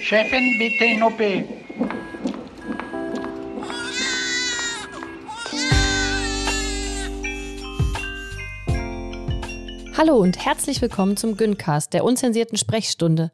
[0.00, 1.20] Chefin, bitte in OP.
[9.96, 13.30] Hallo und herzlich willkommen zum Güncast, der unzensierten Sprechstunde.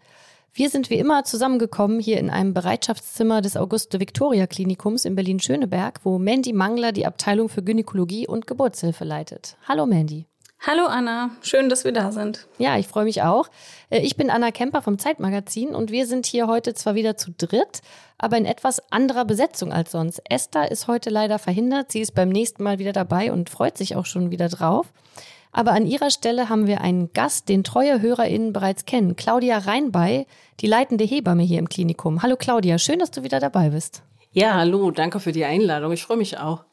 [0.58, 6.54] Wir sind wie immer zusammengekommen hier in einem Bereitschaftszimmer des Auguste-Victoria-Klinikums in Berlin-Schöneberg, wo Mandy
[6.54, 9.58] Mangler die Abteilung für Gynäkologie und Geburtshilfe leitet.
[9.68, 10.24] Hallo Mandy.
[10.66, 12.48] Hallo Anna, schön, dass wir da sind.
[12.56, 13.50] Ja, ich freue mich auch.
[13.90, 17.32] Äh, ich bin Anna Kemper vom Zeitmagazin und wir sind hier heute zwar wieder zu
[17.36, 17.82] dritt,
[18.16, 20.22] aber in etwas anderer Besetzung als sonst.
[20.24, 21.92] Esther ist heute leider verhindert.
[21.92, 24.86] Sie ist beim nächsten Mal wieder dabei und freut sich auch schon wieder drauf.
[25.56, 29.16] Aber an ihrer Stelle haben wir einen Gast, den treue HörerInnen bereits kennen.
[29.16, 30.26] Claudia Reinbei,
[30.60, 32.20] die leitende Hebamme hier im Klinikum.
[32.20, 34.02] Hallo Claudia, schön, dass du wieder dabei bist.
[34.32, 35.92] Ja, hallo, danke für die Einladung.
[35.92, 36.64] Ich freue mich auch.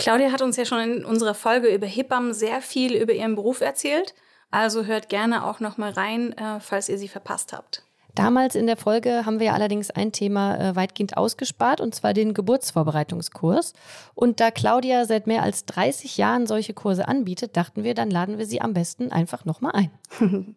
[0.00, 3.60] Claudia hat uns ja schon in unserer Folge über Hebammen sehr viel über ihren Beruf
[3.60, 4.14] erzählt.
[4.50, 7.84] Also hört gerne auch noch mal rein, äh, falls ihr sie verpasst habt.
[8.14, 12.32] Damals in der Folge haben wir allerdings ein Thema äh, weitgehend ausgespart, und zwar den
[12.32, 13.72] Geburtsvorbereitungskurs.
[14.14, 18.38] Und da Claudia seit mehr als 30 Jahren solche Kurse anbietet, dachten wir, dann laden
[18.38, 19.90] wir sie am besten einfach nochmal ein.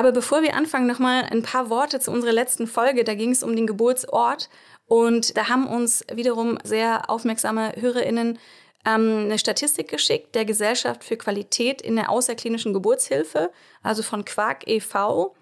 [0.00, 3.04] Aber bevor wir anfangen, nochmal ein paar Worte zu unserer letzten Folge.
[3.04, 4.48] Da ging es um den Geburtsort.
[4.86, 8.38] Und da haben uns wiederum sehr aufmerksame HörerInnen
[8.86, 13.50] ähm, eine Statistik geschickt der Gesellschaft für Qualität in der außerklinischen Geburtshilfe,
[13.82, 15.36] also von Quark e.V.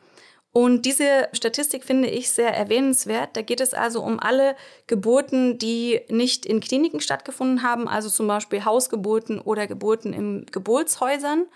[0.50, 3.37] Und diese Statistik finde ich sehr erwähnenswert.
[3.37, 4.56] Da geht es also um alle
[4.88, 11.47] Geburten, die nicht in Kliniken stattgefunden haben, also zum Beispiel Hausgeburten oder Geburten in Geburtshäusern.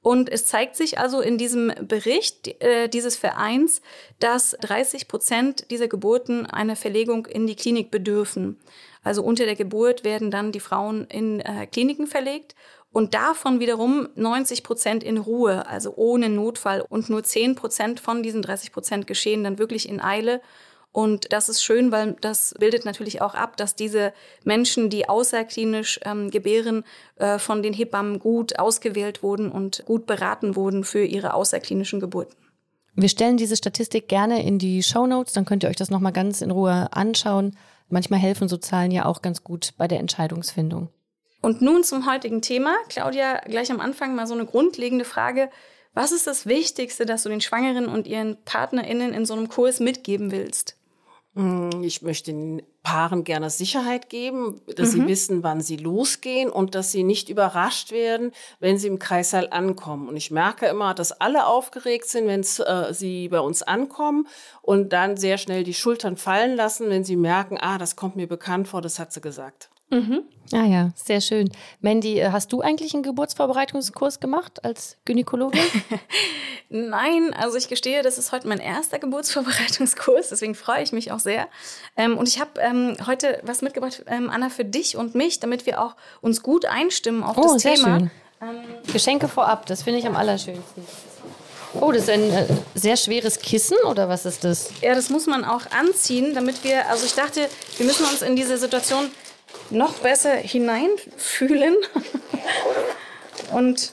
[0.00, 3.82] Und es zeigt sich also in diesem Bericht äh, dieses Vereins,
[4.20, 8.58] dass 30 Prozent dieser Geburten einer Verlegung in die Klinik bedürfen.
[9.02, 12.54] Also unter der Geburt werden dann die Frauen in äh, Kliniken verlegt
[12.92, 18.22] und davon wiederum 90 Prozent in Ruhe, also ohne Notfall und nur 10 Prozent von
[18.22, 20.40] diesen 30 Prozent geschehen dann wirklich in Eile.
[20.98, 26.00] Und das ist schön, weil das bildet natürlich auch ab, dass diese Menschen, die außerklinisch
[26.04, 26.82] ähm, gebären,
[27.18, 32.34] äh, von den Hebammen gut ausgewählt wurden und gut beraten wurden für ihre außerklinischen Geburten.
[32.96, 36.10] Wir stellen diese Statistik gerne in die Show Notes, dann könnt ihr euch das nochmal
[36.10, 37.56] ganz in Ruhe anschauen.
[37.88, 40.88] Manchmal helfen so Zahlen ja auch ganz gut bei der Entscheidungsfindung.
[41.40, 42.74] Und nun zum heutigen Thema.
[42.88, 45.48] Claudia, gleich am Anfang mal so eine grundlegende Frage.
[45.94, 49.78] Was ist das Wichtigste, das du den Schwangeren und ihren PartnerInnen in so einem Kurs
[49.78, 50.77] mitgeben willst?
[51.38, 55.02] Mm, ich möchte den Paaren gerne Sicherheit geben, dass mhm.
[55.02, 59.46] sie wissen, wann sie losgehen und dass sie nicht überrascht werden, wenn sie im Kreissaal
[59.52, 60.08] ankommen.
[60.08, 64.26] Und ich merke immer, dass alle aufgeregt sind, wenn äh, sie bei uns ankommen
[64.62, 68.26] und dann sehr schnell die Schultern fallen lassen, wenn sie merken, ah, das kommt mir
[68.26, 69.70] bekannt vor, das hat sie gesagt.
[69.90, 70.22] Mhm.
[70.52, 71.50] Ah ja, sehr schön.
[71.80, 75.60] Mandy, äh, hast du eigentlich einen Geburtsvorbereitungskurs gemacht als Gynäkologin?
[76.70, 81.18] Nein, also ich gestehe, das ist heute mein erster Geburtsvorbereitungskurs, deswegen freue ich mich auch
[81.18, 81.48] sehr.
[81.96, 85.66] Ähm, und ich habe ähm, heute was mitgebracht, ähm, Anna, für dich und mich, damit
[85.66, 87.98] wir auch uns gut einstimmen auf oh, das sehr Thema.
[87.98, 88.10] Schön.
[88.92, 90.84] Geschenke vorab, das finde ich am allerschönsten.
[91.74, 94.70] Oh, das ist ein äh, sehr schweres Kissen oder was ist das?
[94.80, 98.36] Ja, das muss man auch anziehen, damit wir, also ich dachte, wir müssen uns in
[98.36, 99.10] diese Situation
[99.70, 101.76] noch besser hineinfühlen.
[103.52, 103.92] Und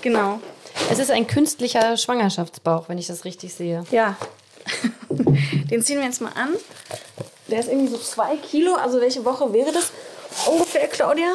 [0.00, 0.40] genau.
[0.90, 3.84] Es ist ein künstlicher Schwangerschaftsbauch, wenn ich das richtig sehe.
[3.90, 4.16] Ja.
[5.70, 6.54] Den ziehen wir jetzt mal an.
[7.48, 8.74] Der ist irgendwie so zwei Kilo.
[8.74, 9.92] Also welche Woche wäre das
[10.46, 11.32] ungefähr, Claudia?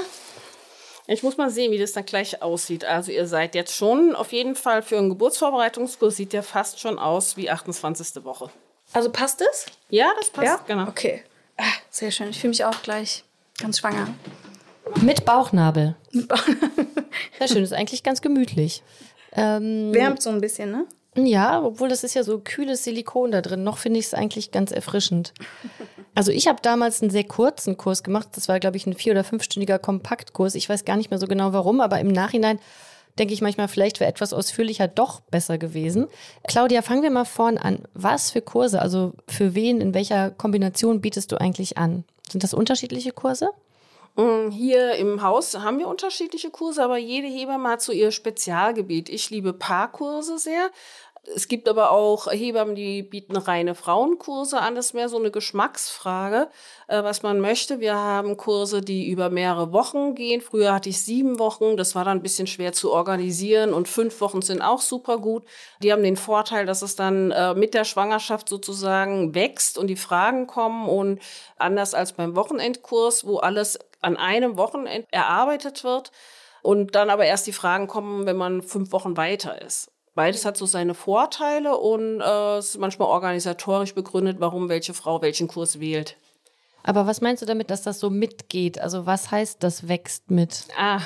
[1.08, 2.84] Ich muss mal sehen, wie das dann gleich aussieht.
[2.84, 6.98] Also ihr seid jetzt schon auf jeden Fall für einen Geburtsvorbereitungskurs, sieht der fast schon
[6.98, 8.24] aus wie 28.
[8.24, 8.50] Woche.
[8.94, 9.68] Also passt es?
[9.90, 10.60] Ja, das passt, ja?
[10.66, 10.88] genau.
[10.88, 11.24] Okay.
[11.58, 12.30] Ah, sehr schön.
[12.30, 13.24] Ich fühle mich auch gleich
[13.58, 14.08] Ganz schwanger.
[15.02, 15.96] Mit Bauchnabel.
[16.12, 18.84] Sehr schön, ist eigentlich ganz gemütlich.
[19.34, 20.86] Ähm, Wärmt so ein bisschen, ne?
[21.18, 23.64] Ja, obwohl das ist ja so kühles Silikon da drin.
[23.64, 25.34] Noch finde ich es eigentlich ganz erfrischend.
[26.14, 28.30] Also ich habe damals einen sehr kurzen Kurs gemacht.
[28.34, 30.56] Das war, glaube ich, ein vier- oder fünfstündiger Kompaktkurs.
[30.56, 32.60] Ich weiß gar nicht mehr so genau warum, aber im Nachhinein
[33.18, 36.08] denke ich manchmal, vielleicht wäre etwas ausführlicher doch besser gewesen.
[36.48, 37.80] Claudia, fangen wir mal vorn an.
[37.94, 42.04] Was für Kurse, also für wen, in welcher Kombination bietest du eigentlich an?
[42.30, 43.50] Sind das unterschiedliche Kurse?
[44.16, 49.10] Mm, hier im Haus haben wir unterschiedliche Kurse, aber jede Hebamme hat so ihr Spezialgebiet.
[49.10, 50.70] Ich liebe Paarkurse sehr.
[51.34, 54.76] Es gibt aber auch Hebammen, die bieten reine Frauenkurse an.
[54.76, 56.50] Das ist mehr so eine Geschmacksfrage,
[56.88, 57.80] äh, was man möchte.
[57.80, 60.42] Wir haben Kurse, die über mehrere Wochen gehen.
[60.42, 61.78] Früher hatte ich sieben Wochen.
[61.78, 65.46] Das war dann ein bisschen schwer zu organisieren und fünf Wochen sind auch super gut.
[65.82, 69.96] Die haben den Vorteil, dass es dann äh, mit der Schwangerschaft sozusagen wächst und die
[69.96, 71.20] Fragen kommen und
[71.58, 76.12] anders als beim Wochenendkurs, wo alles an einem Wochenende erarbeitet wird
[76.62, 79.95] und dann aber erst die Fragen kommen, wenn man fünf Wochen weiter ist.
[80.16, 85.48] Beides hat so seine Vorteile und äh, ist manchmal organisatorisch begründet, warum welche Frau welchen
[85.48, 86.18] Kurs wählt.
[86.84, 88.80] Aber was meinst du damit, dass das so mitgeht?
[88.80, 90.66] Also was heißt, das wächst mit?
[90.78, 91.02] Ah,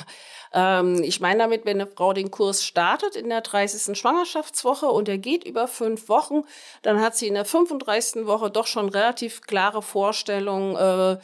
[0.52, 3.98] ähm, ich meine damit, wenn eine Frau den Kurs startet in der 30.
[3.98, 6.42] Schwangerschaftswoche und er geht über fünf Wochen,
[6.82, 8.26] dann hat sie in der 35.
[8.26, 11.18] Woche doch schon relativ klare Vorstellungen, äh,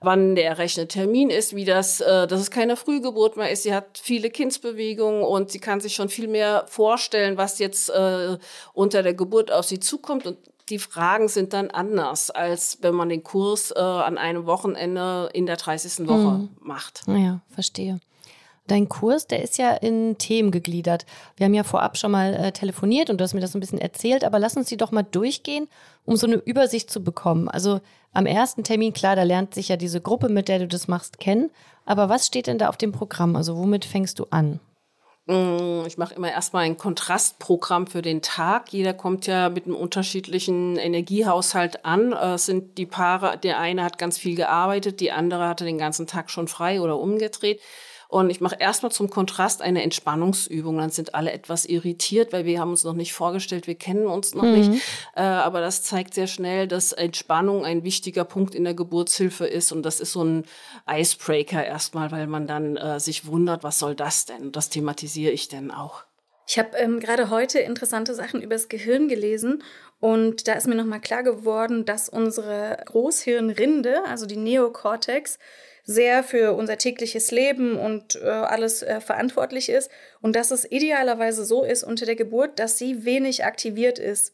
[0.00, 3.64] wann der errechnete Termin ist, wie das, äh, dass es keine Frühgeburt mehr ist.
[3.64, 8.38] Sie hat viele Kindsbewegungen und sie kann sich schon viel mehr vorstellen, was jetzt äh,
[8.72, 10.26] unter der Geburt auf sie zukommt.
[10.26, 10.38] Und
[10.70, 15.46] die Fragen sind dann anders, als wenn man den Kurs äh, an einem Wochenende in
[15.46, 16.08] der 30.
[16.08, 16.48] Woche mhm.
[16.60, 17.02] macht.
[17.06, 18.00] Ja, verstehe.
[18.66, 21.06] Dein Kurs, der ist ja in Themen gegliedert.
[21.36, 23.80] Wir haben ja vorab schon mal äh, telefoniert und du hast mir das ein bisschen
[23.80, 25.66] erzählt, aber lass uns die doch mal durchgehen,
[26.04, 27.48] um so eine Übersicht zu bekommen.
[27.48, 27.80] Also
[28.12, 31.18] am ersten Termin, klar, da lernt sich ja diese Gruppe, mit der du das machst,
[31.18, 31.50] kennen.
[31.84, 33.34] Aber was steht denn da auf dem Programm?
[33.34, 34.60] Also womit fängst du an?
[35.26, 38.72] Mm, ich mache immer erstmal ein Kontrastprogramm für den Tag.
[38.72, 42.12] Jeder kommt ja mit einem unterschiedlichen Energiehaushalt an.
[42.12, 45.78] Äh, es sind die Paare, der eine hat ganz viel gearbeitet, die andere hatte den
[45.78, 47.60] ganzen Tag schon frei oder umgedreht.
[48.10, 50.78] Und ich mache erstmal zum Kontrast eine Entspannungsübung.
[50.78, 54.34] Dann sind alle etwas irritiert, weil wir haben uns noch nicht vorgestellt, wir kennen uns
[54.34, 54.52] noch mhm.
[54.52, 54.82] nicht.
[55.14, 59.70] Äh, aber das zeigt sehr schnell, dass Entspannung ein wichtiger Punkt in der Geburtshilfe ist.
[59.70, 60.44] Und das ist so ein
[60.90, 64.50] Icebreaker erstmal, weil man dann äh, sich wundert, was soll das denn?
[64.50, 66.02] Das thematisiere ich denn auch.
[66.48, 69.62] Ich habe ähm, gerade heute interessante Sachen über das Gehirn gelesen
[70.00, 75.38] und da ist mir nochmal klar geworden, dass unsere Großhirnrinde, also die Neokortex,
[75.90, 79.90] sehr für unser tägliches Leben und äh, alles äh, verantwortlich ist.
[80.20, 84.32] Und dass es idealerweise so ist unter der Geburt, dass sie wenig aktiviert ist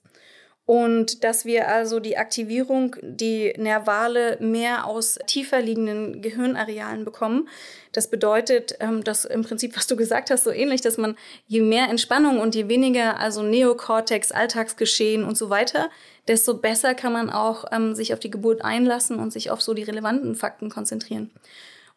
[0.66, 7.48] und dass wir also die Aktivierung, die Nervale mehr aus tiefer liegenden Gehirnarealen bekommen.
[7.92, 11.16] Das bedeutet, ähm, dass im Prinzip, was du gesagt hast, so ähnlich, dass man
[11.46, 15.88] je mehr Entspannung und je weniger also Neokortex, Alltagsgeschehen und so weiter,
[16.26, 19.72] desto besser kann man auch ähm, sich auf die Geburt einlassen und sich auf so
[19.72, 21.30] die relevanten Fakten konzentrieren.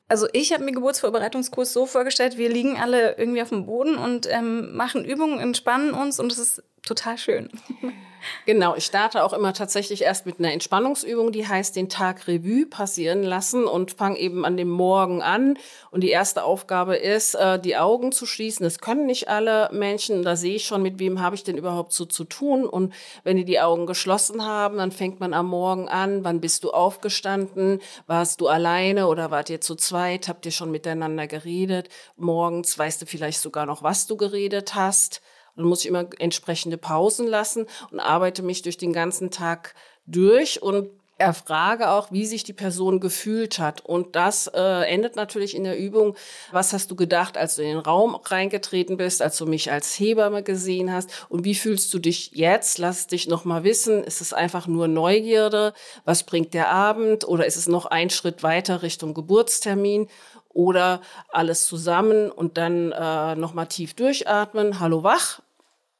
[0.08, 4.28] Also ich habe mir Geburtsvorbereitungskurs so vorgestellt, wir liegen alle irgendwie auf dem Boden und
[4.32, 7.50] ähm, machen Übungen, entspannen uns und es ist total schön.
[8.46, 12.66] Genau, ich starte auch immer tatsächlich erst mit einer Entspannungsübung, die heißt den Tag Revue
[12.66, 15.58] passieren lassen und fange eben an dem Morgen an.
[15.92, 18.64] Und die erste Aufgabe ist, äh, die Augen zu schließen.
[18.64, 20.24] Das können nicht alle Menschen.
[20.24, 22.66] Da sehe ich schon, mit wem habe ich denn überhaupt so zu tun.
[22.66, 22.94] Und
[23.24, 26.24] wenn die die Augen geschlossen haben, dann fängt man am Morgen an.
[26.24, 27.80] Wann bist du aufgestanden?
[28.08, 30.28] Warst du alleine oder wart ihr zu zweit?
[30.28, 31.90] Habt ihr schon miteinander geredet?
[32.18, 35.22] Morgens weißt du vielleicht sogar noch, was du geredet hast.
[35.56, 39.76] Dann muss ich immer entsprechende Pausen lassen und arbeite mich durch den ganzen Tag
[40.06, 43.82] durch und erfrage auch, wie sich die Person gefühlt hat.
[43.82, 46.16] Und das äh, endet natürlich in der Übung.
[46.52, 50.00] Was hast du gedacht, als du in den Raum reingetreten bist, als du mich als
[50.00, 51.10] Hebamme gesehen hast?
[51.30, 52.78] Und wie fühlst du dich jetzt?
[52.78, 54.04] Lass dich noch mal wissen.
[54.04, 55.74] Ist es einfach nur Neugierde?
[56.06, 57.28] Was bringt der Abend?
[57.28, 60.08] Oder ist es noch ein Schritt weiter Richtung Geburtstermin?
[60.50, 64.80] Oder alles zusammen und dann äh, noch mal tief durchatmen.
[64.80, 65.42] Hallo wach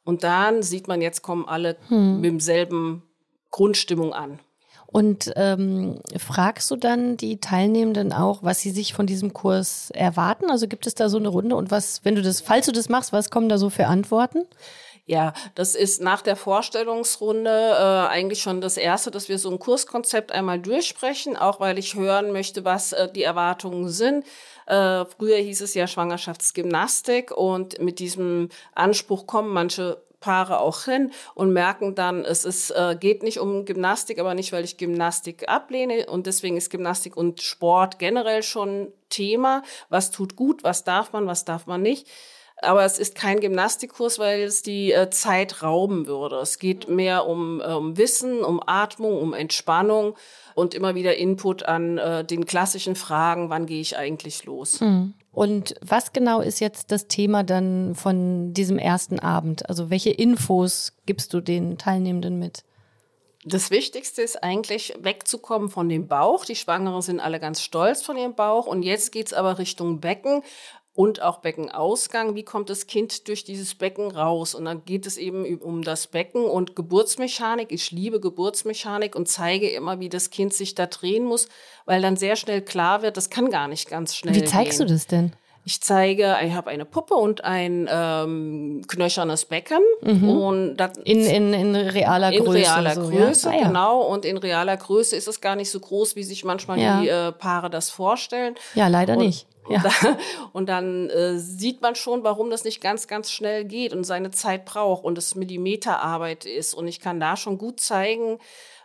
[0.04, 2.16] und dann sieht man, jetzt kommen alle hm.
[2.16, 3.04] mit demselben
[3.52, 4.40] Grundstimmung an.
[4.92, 10.50] Und ähm, fragst du dann die Teilnehmenden auch, was sie sich von diesem Kurs erwarten?
[10.50, 12.90] Also gibt es da so eine Runde und was, wenn du das, falls du das
[12.90, 14.46] machst, was kommen da so für Antworten?
[15.10, 19.58] Ja, das ist nach der Vorstellungsrunde äh, eigentlich schon das Erste, dass wir so ein
[19.58, 24.24] Kurskonzept einmal durchsprechen, auch weil ich hören möchte, was äh, die Erwartungen sind.
[24.68, 31.12] Äh, früher hieß es ja Schwangerschaftsgymnastik und mit diesem Anspruch kommen manche Paare auch hin
[31.34, 35.50] und merken dann, es ist, äh, geht nicht um Gymnastik, aber nicht, weil ich Gymnastik
[35.50, 36.06] ablehne.
[36.06, 39.64] Und deswegen ist Gymnastik und Sport generell schon Thema.
[39.90, 42.06] Was tut gut, was darf man, was darf man nicht.
[42.62, 46.38] Aber es ist kein Gymnastikkurs, weil es die äh, Zeit rauben würde.
[46.38, 50.16] Es geht mehr um, äh, um Wissen, um Atmung, um Entspannung
[50.56, 54.82] und immer wieder Input an äh, den klassischen Fragen, wann gehe ich eigentlich los.
[54.82, 55.14] Mhm.
[55.32, 59.70] Und was genau ist jetzt das Thema dann von diesem ersten Abend?
[59.70, 62.64] Also welche Infos gibst du den Teilnehmenden mit?
[63.46, 66.44] Das Wichtigste ist eigentlich wegzukommen von dem Bauch.
[66.44, 68.68] Die Schwangeren sind alle ganz stolz von ihrem Bauch.
[68.68, 70.44] Und jetzt geht's aber Richtung Becken
[71.00, 72.36] und auch Beckenausgang.
[72.36, 74.54] Wie kommt das Kind durch dieses Becken raus?
[74.54, 77.72] Und dann geht es eben um das Becken und Geburtsmechanik.
[77.72, 81.48] Ich liebe Geburtsmechanik und zeige immer, wie das Kind sich da drehen muss,
[81.86, 84.36] weil dann sehr schnell klar wird, das kann gar nicht ganz schnell.
[84.36, 84.88] Wie zeigst gehen.
[84.88, 85.32] du das denn?
[85.64, 89.80] Ich zeige, ich habe eine Puppe und ein ähm, knöchernes Becken.
[90.02, 90.30] Mhm.
[90.30, 92.58] Und das in, in, in realer in Größe.
[92.58, 93.68] realer so, Größe, ah, ja.
[93.68, 94.02] genau.
[94.02, 97.00] Und in realer Größe ist es gar nicht so groß, wie sich manchmal Ja.
[97.02, 98.56] die äh, Paare das vorstellen.
[98.76, 99.48] Ja, leider Und- nicht.
[99.70, 99.84] Und, Ja.
[100.02, 100.18] da,
[100.54, 104.32] und dann äh, sieht man schon, warum das nicht ganz, ganz schnell geht und seine
[104.32, 106.74] Zeit braucht und es Millimeterarbeit ist.
[106.74, 108.40] Und ich kann da schon gut zeigen,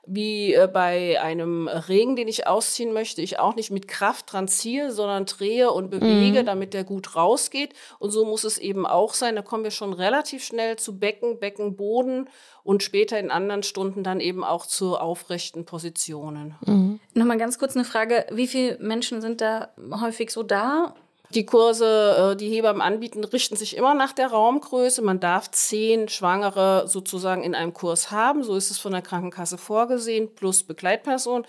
[0.07, 4.49] wie äh, bei einem Regen, den ich ausziehen möchte, ich auch nicht mit Kraft dran
[4.49, 6.47] ziehe, sondern drehe und bewege, Mhm.
[6.47, 7.75] damit der gut rausgeht.
[7.99, 9.37] Und so muss es eben auch sein.
[9.37, 12.29] Da kommen wir schon relativ schnell zu Becken, Beckenboden
[12.63, 16.55] und später in anderen Stunden dann eben auch zu aufrechten Positionen.
[16.67, 17.01] Mhm.
[17.15, 18.27] Nochmal ganz kurz eine Frage.
[18.31, 19.69] Wie viele Menschen sind da
[20.01, 20.95] häufig so da?
[21.35, 25.03] Die Kurse, äh, die Hebammen anbieten, richten sich immer nach der Raumgröße.
[25.03, 28.45] Man darf zehn Schwangere sozusagen in einem Kurs haben.
[28.45, 31.45] So ist es von der Krankenkasse vorgesehen, plus Begleitperson.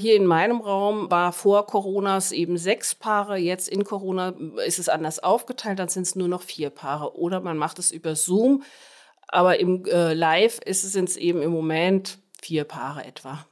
[0.00, 3.36] Hier in meinem Raum war vor Coronas eben sechs Paare.
[3.36, 7.16] Jetzt in Corona ist es anders aufgeteilt, dann sind es nur noch vier Paare.
[7.16, 8.62] Oder man macht es über Zoom.
[9.28, 13.44] Aber im äh, Live sind es eben im Moment vier Paare etwa.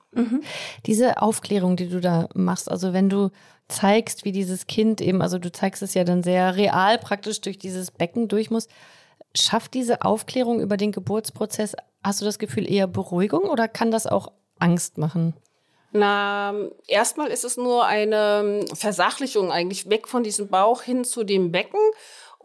[0.87, 3.31] Diese Aufklärung, die du da machst, also wenn du
[3.69, 7.59] zeigst, wie dieses Kind eben, also du zeigst es ja dann sehr real praktisch durch
[7.59, 8.69] dieses Becken durch muss,
[9.35, 14.07] schafft diese Aufklärung über den Geburtsprozess, hast du das Gefühl eher Beruhigung oder kann das
[14.07, 15.35] auch Angst machen?
[15.93, 16.55] Na,
[16.87, 21.81] erstmal ist es nur eine Versachlichung eigentlich weg von diesem Bauch hin zu dem Becken.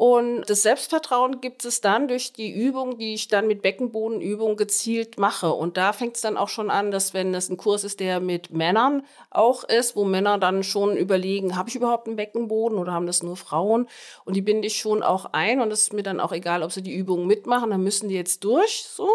[0.01, 5.19] Und das Selbstvertrauen gibt es dann durch die Übung, die ich dann mit Beckenbodenübung gezielt
[5.19, 5.53] mache.
[5.53, 8.19] Und da fängt es dann auch schon an, dass wenn das ein Kurs ist, der
[8.19, 12.93] mit Männern auch ist, wo Männer dann schon überlegen, habe ich überhaupt einen Beckenboden oder
[12.93, 13.87] haben das nur Frauen?
[14.25, 15.61] Und die binde ich schon auch ein.
[15.61, 18.15] Und es ist mir dann auch egal, ob sie die Übung mitmachen, dann müssen die
[18.15, 19.07] jetzt durch, so.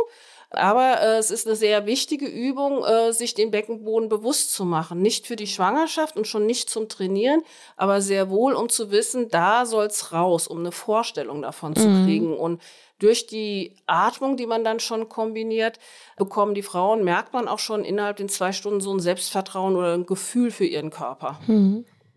[0.50, 5.02] Aber äh, es ist eine sehr wichtige Übung, äh, sich den Beckenboden bewusst zu machen.
[5.02, 7.42] Nicht für die Schwangerschaft und schon nicht zum Trainieren,
[7.76, 12.36] aber sehr wohl, um zu wissen, da soll's raus, um eine Vorstellung davon zu kriegen.
[12.36, 12.62] Und
[12.98, 15.78] durch die Atmung, die man dann schon kombiniert,
[16.16, 19.94] bekommen die Frauen, merkt man auch schon innerhalb den zwei Stunden so ein Selbstvertrauen oder
[19.94, 21.38] ein Gefühl für ihren Körper.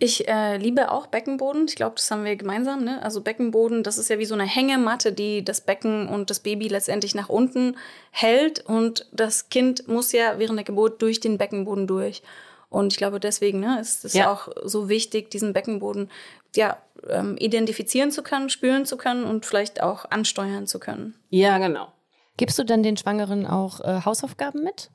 [0.01, 1.65] Ich äh, liebe auch Beckenboden.
[1.67, 2.85] Ich glaube, das haben wir gemeinsam.
[2.85, 3.03] Ne?
[3.03, 6.69] Also Beckenboden, das ist ja wie so eine Hängematte, die das Becken und das Baby
[6.69, 7.75] letztendlich nach unten
[8.11, 8.65] hält.
[8.65, 12.23] Und das Kind muss ja während der Geburt durch den Beckenboden durch.
[12.69, 14.31] Und ich glaube, deswegen ne, ist es Ja.
[14.31, 16.09] auch so wichtig, diesen Beckenboden
[16.55, 16.77] ja,
[17.09, 21.15] ähm, identifizieren zu können, spüren zu können und vielleicht auch ansteuern zu können.
[21.29, 21.91] Ja, genau.
[22.37, 24.91] Gibst du dann den Schwangeren auch äh, Hausaufgaben mit?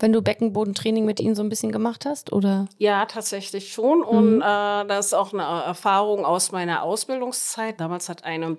[0.00, 2.32] Wenn du Beckenbodentraining mit ihnen so ein bisschen gemacht hast?
[2.32, 2.66] Oder?
[2.78, 4.02] Ja, tatsächlich schon.
[4.02, 7.78] Und äh, das ist auch eine Erfahrung aus meiner Ausbildungszeit.
[7.80, 8.56] Damals hat eine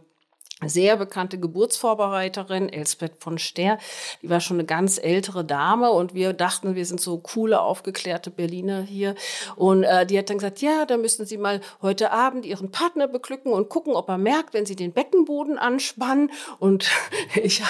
[0.66, 3.78] sehr bekannte Geburtsvorbereiterin, Elsbeth von Ster,
[4.22, 8.30] die war schon eine ganz ältere Dame und wir dachten, wir sind so coole, aufgeklärte
[8.30, 9.16] Berliner hier.
[9.56, 13.08] Und äh, die hat dann gesagt, ja, da müssen Sie mal heute Abend Ihren Partner
[13.08, 16.32] beglücken und gucken, ob er merkt, wenn Sie den Beckenboden anspannen.
[16.60, 16.92] Und
[17.36, 17.64] ich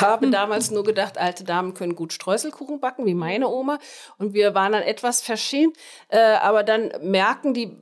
[0.00, 3.78] habe damals nur gedacht, alte Damen können gut Streuselkuchen backen, wie meine Oma.
[4.18, 5.76] Und wir waren dann etwas verschämt,
[6.08, 7.76] äh, aber dann merken die,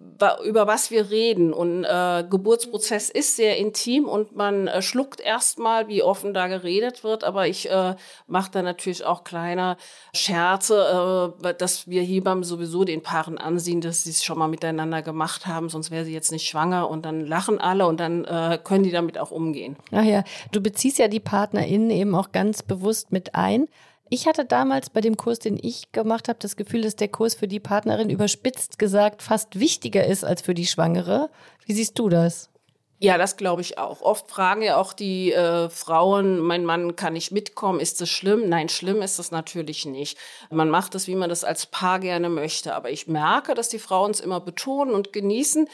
[0.45, 1.53] über was wir reden.
[1.53, 7.05] Und äh, Geburtsprozess ist sehr intim und man äh, schluckt erstmal, wie offen da geredet
[7.05, 7.25] wird.
[7.25, 7.95] Aber ich äh,
[8.27, 9.77] mache da natürlich auch kleine
[10.15, 15.03] Scherze, äh, dass wir Hebammen sowieso den Paaren ansehen, dass sie es schon mal miteinander
[15.03, 16.89] gemacht haben, sonst wäre sie jetzt nicht schwanger.
[16.89, 19.77] Und dann lachen alle und dann äh, können die damit auch umgehen.
[19.93, 23.67] Ach ja, du beziehst ja die PartnerInnen eben auch ganz bewusst mit ein.
[24.09, 27.35] Ich hatte damals bei dem Kurs, den ich gemacht habe, das Gefühl, dass der Kurs
[27.35, 31.29] für die Partnerin überspitzt gesagt fast wichtiger ist als für die Schwangere.
[31.65, 32.49] Wie siehst du das?
[32.99, 34.01] Ja, das glaube ich auch.
[34.01, 38.49] Oft fragen ja auch die äh, Frauen, mein Mann kann nicht mitkommen, ist das schlimm?
[38.49, 40.17] Nein, schlimm ist das natürlich nicht.
[40.51, 42.75] Man macht es, wie man das als Paar gerne möchte.
[42.75, 45.69] Aber ich merke, dass die Frauen es immer betonen und genießen,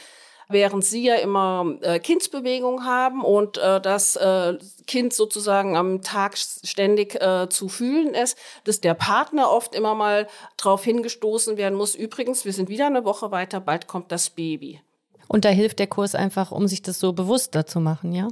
[0.49, 6.37] während sie ja immer äh, Kindsbewegung haben und äh, das äh, Kind sozusagen am Tag
[6.37, 10.27] ständig äh, zu fühlen ist, dass der Partner oft immer mal
[10.57, 14.81] darauf hingestoßen werden muss, übrigens, wir sind wieder eine Woche weiter, bald kommt das Baby.
[15.27, 18.27] Und da hilft der Kurs einfach, um sich das so bewusster zu machen, ja?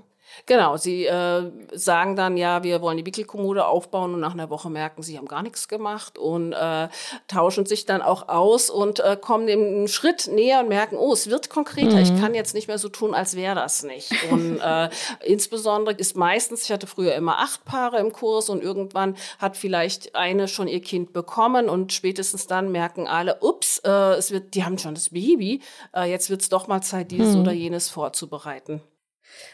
[0.46, 4.70] Genau, sie äh, sagen dann, ja, wir wollen die Wickelkommode aufbauen und nach einer Woche
[4.70, 6.90] merken, sie haben gar nichts gemacht und äh,
[7.28, 11.14] tauschen sich dann auch aus und äh, kommen dem einen Schritt näher und merken, oh,
[11.14, 12.02] es wird konkreter, mhm.
[12.02, 14.12] ich kann jetzt nicht mehr so tun, als wäre das nicht.
[14.32, 14.90] Und äh,
[15.24, 20.16] insbesondere ist meistens, ich hatte früher immer acht Paare im Kurs und irgendwann hat vielleicht
[20.16, 24.64] eine schon ihr Kind bekommen und spätestens dann merken alle, ups, äh, es wird, die
[24.64, 25.62] haben schon das Baby,
[25.96, 27.42] äh, jetzt wird es doch mal Zeit, dieses mhm.
[27.42, 28.82] oder jenes vorzubereiten.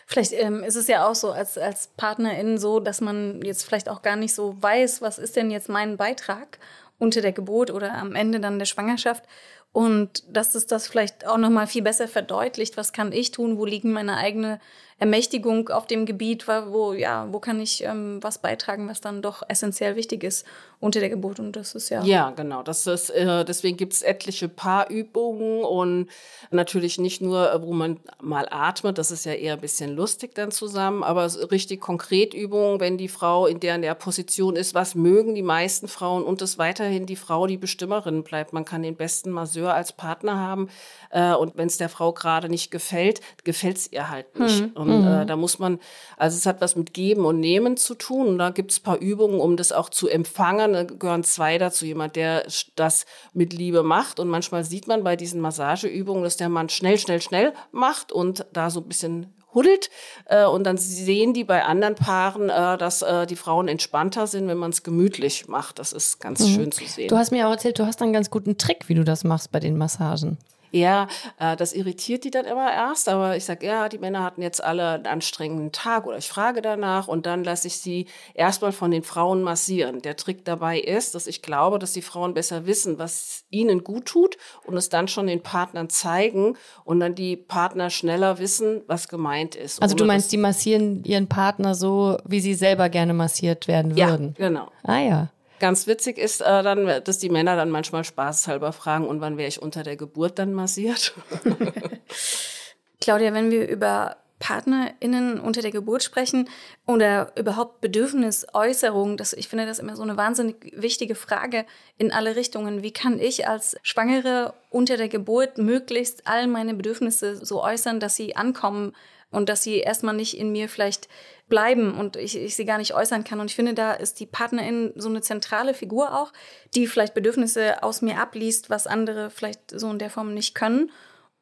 [0.06, 3.90] Vielleicht ähm, ist es ja auch so als, als Partnerin so, dass man jetzt vielleicht
[3.90, 6.60] auch gar nicht so weiß, was ist denn jetzt mein Beitrag
[7.00, 9.24] unter der Geburt oder am Ende dann der Schwangerschaft.
[9.72, 13.66] Und dass es das vielleicht auch nochmal viel besser verdeutlicht, was kann ich tun, wo
[13.66, 14.60] liegen meine eigenen
[15.00, 19.44] Ermächtigung auf dem Gebiet, wo, ja, wo kann ich ähm, was beitragen, was dann doch
[19.48, 20.44] essentiell wichtig ist
[20.80, 21.40] unter der Geburt.
[21.40, 22.04] Und das ist ja.
[22.04, 22.64] Ja, genau.
[22.64, 26.08] Das ist, äh, deswegen gibt es etliche Paarübungen und
[26.50, 30.34] natürlich nicht nur, äh, wo man mal atmet, das ist ja eher ein bisschen lustig
[30.34, 34.74] dann zusammen, aber richtig konkret Übungen, wenn die Frau in der, in der Position ist,
[34.74, 38.52] was mögen die meisten Frauen und es weiterhin die Frau die Bestimmerin bleibt.
[38.52, 40.70] Man kann den besten Masseur als Partner haben
[41.12, 44.60] äh, und wenn es der Frau gerade nicht gefällt, gefällt es ihr halt nicht.
[44.60, 44.87] Hm.
[44.90, 45.28] Und äh, mhm.
[45.28, 45.80] da muss man,
[46.18, 48.28] also es hat was mit Geben und Nehmen zu tun.
[48.28, 50.74] Und da gibt es ein paar Übungen, um das auch zu empfangen.
[50.74, 51.86] Da gehören zwei dazu.
[51.86, 54.20] Jemand, der das mit Liebe macht.
[54.20, 58.46] Und manchmal sieht man bei diesen Massageübungen, dass der Mann schnell, schnell, schnell macht und
[58.54, 59.90] da so ein bisschen huddelt.
[60.26, 64.48] Äh, und dann sehen die bei anderen Paaren, äh, dass äh, die Frauen entspannter sind,
[64.48, 65.80] wenn man es gemütlich macht.
[65.80, 66.54] Das ist ganz mhm.
[66.54, 67.10] schön zu sehen.
[67.10, 69.52] Du hast mir auch erzählt, du hast einen ganz guten Trick, wie du das machst
[69.52, 70.38] bei den Massagen.
[70.72, 71.08] Ja,
[71.40, 74.64] äh, das irritiert die dann immer erst, aber ich sage, ja, die Männer hatten jetzt
[74.64, 78.92] alle einen anstrengenden Tag oder ich frage danach und dann lasse ich sie erstmal von
[78.92, 80.02] den Frauen massieren.
[80.02, 84.06] Der Trick dabei ist, dass ich glaube, dass die Frauen besser wissen, was ihnen gut
[84.06, 89.08] tut und es dann schon den Partnern zeigen und dann die Partner schneller wissen, was
[89.08, 89.82] gemeint ist.
[89.82, 94.36] Also du meinst, die massieren ihren Partner so, wie sie selber gerne massiert werden würden?
[94.38, 94.72] Ja, genau.
[94.84, 95.30] Ah ja.
[95.60, 99.48] Ganz witzig ist äh, dann, dass die Männer dann manchmal spaßhalber fragen, und wann wäre
[99.48, 101.14] ich unter der Geburt dann massiert?
[103.02, 106.48] Claudia, wenn wir über PartnerInnen unter der Geburt sprechen
[106.86, 111.66] oder überhaupt Bedürfnisäußerung, das, ich finde das immer so eine wahnsinnig wichtige Frage
[111.98, 112.84] in alle Richtungen.
[112.84, 118.16] Wie kann ich als Schwangere unter der Geburt möglichst all meine Bedürfnisse so äußern, dass
[118.16, 118.94] sie ankommen
[119.32, 121.10] und dass sie erstmal nicht in mir vielleicht
[121.50, 123.40] bleiben und ich, ich sie gar nicht äußern kann.
[123.40, 126.34] Und ich finde, da ist die Partnerin so eine zentrale Figur auch,
[126.76, 130.92] die vielleicht Bedürfnisse aus mir abliest, was andere vielleicht so in der Form nicht können.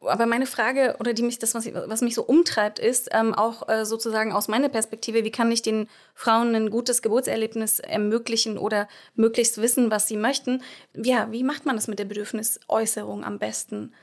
[0.02, 3.68] Aber meine Frage oder die mich das was, was mich so umtreibt ist ähm, auch
[3.70, 8.88] äh, sozusagen aus meiner Perspektive, wie kann ich den Frauen ein gutes Geburtserlebnis ermöglichen oder
[9.16, 10.62] möglichst wissen, was sie möchten?
[10.94, 13.94] Ja, wie macht man das mit der Bedürfnisäußerung am besten?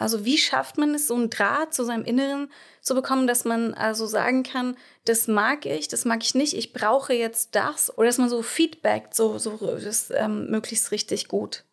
[0.00, 3.74] Also wie schafft man es, so einen Draht zu seinem Inneren zu bekommen, dass man
[3.74, 7.96] also sagen kann, das mag ich, das mag ich nicht, ich brauche jetzt das.
[7.98, 11.64] Oder dass man so Feedback, so, so das ähm, möglichst richtig gut.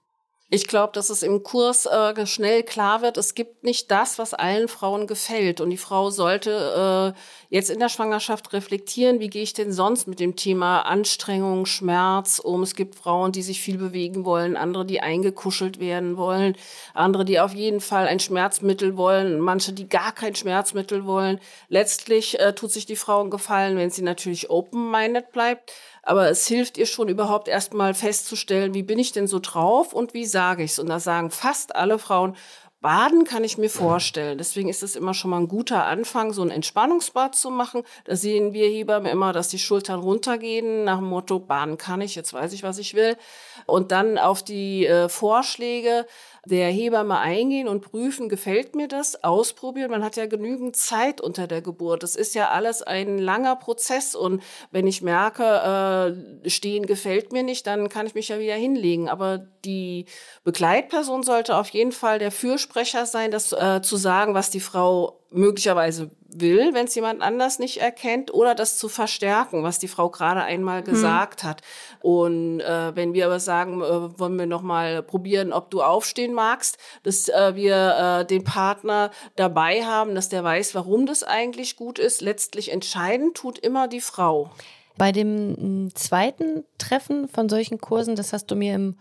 [0.49, 4.33] Ich glaube, dass es im Kurs äh, schnell klar wird, es gibt nicht das, was
[4.33, 5.59] allen Frauen gefällt.
[5.59, 10.07] Und die Frau sollte äh, jetzt in der Schwangerschaft reflektieren, wie gehe ich denn sonst
[10.07, 12.63] mit dem Thema Anstrengung, Schmerz um.
[12.63, 16.55] Es gibt Frauen, die sich viel bewegen wollen, andere, die eingekuschelt werden wollen,
[16.93, 21.41] andere, die auf jeden Fall ein Schmerzmittel wollen, manche, die gar kein Schmerzmittel wollen.
[21.67, 25.73] Letztlich äh, tut sich die Frau einen Gefallen, wenn sie natürlich open-minded bleibt
[26.07, 30.13] aber es hilft ihr schon überhaupt erstmal festzustellen, wie bin ich denn so drauf und
[30.13, 30.79] wie sage ich's.
[30.79, 32.35] Und da sagen fast alle Frauen,
[32.79, 34.37] Baden kann ich mir vorstellen.
[34.37, 37.83] Deswegen ist es immer schon mal ein guter Anfang, so ein Entspannungsbad zu machen.
[38.05, 42.15] Da sehen wir Hebammen immer, dass die Schultern runtergehen nach dem Motto, baden kann ich,
[42.15, 43.17] jetzt weiß ich, was ich will.
[43.65, 46.05] Und dann auf die äh, Vorschläge
[46.47, 49.91] der Hebamme eingehen und prüfen, gefällt mir das, ausprobieren.
[49.91, 52.03] Man hat ja genügend Zeit unter der Geburt.
[52.03, 57.43] Das ist ja alles ein langer Prozess und wenn ich merke, äh, stehen gefällt mir
[57.43, 59.09] nicht, dann kann ich mich ja wieder hinlegen.
[59.09, 60.05] Aber die
[60.43, 65.19] Begleitperson sollte auf jeden Fall der Fürsprecher sein, das äh, zu sagen, was die Frau
[65.31, 70.09] möglicherweise will, wenn es jemand anders nicht erkennt, oder das zu verstärken, was die Frau
[70.09, 70.85] gerade einmal hm.
[70.85, 71.49] gesagt hm.
[71.49, 71.61] hat.
[72.01, 76.33] Und äh, wenn wir aber sagen, äh, wollen wir noch mal probieren, ob du aufstehen
[76.33, 81.75] magst, dass äh, wir äh, den Partner dabei haben, dass der weiß, warum das eigentlich
[81.75, 82.21] gut ist.
[82.21, 84.51] Letztlich entscheiden tut immer die Frau.
[84.97, 88.97] Bei dem zweiten Treffen von solchen Kursen, das hast du mir im